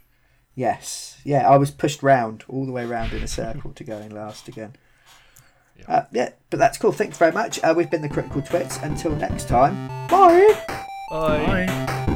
[0.55, 4.11] Yes, yeah, I was pushed round all the way round in a circle to going
[4.11, 4.75] last again.
[5.77, 5.85] Yeah.
[5.87, 6.91] Uh, yeah, but that's cool.
[6.91, 7.59] Thanks very much.
[7.63, 8.77] Uh, we've been the Critical Twits.
[8.83, 10.53] Until next time, bye.
[11.09, 11.65] Bye.
[11.65, 12.12] Bye.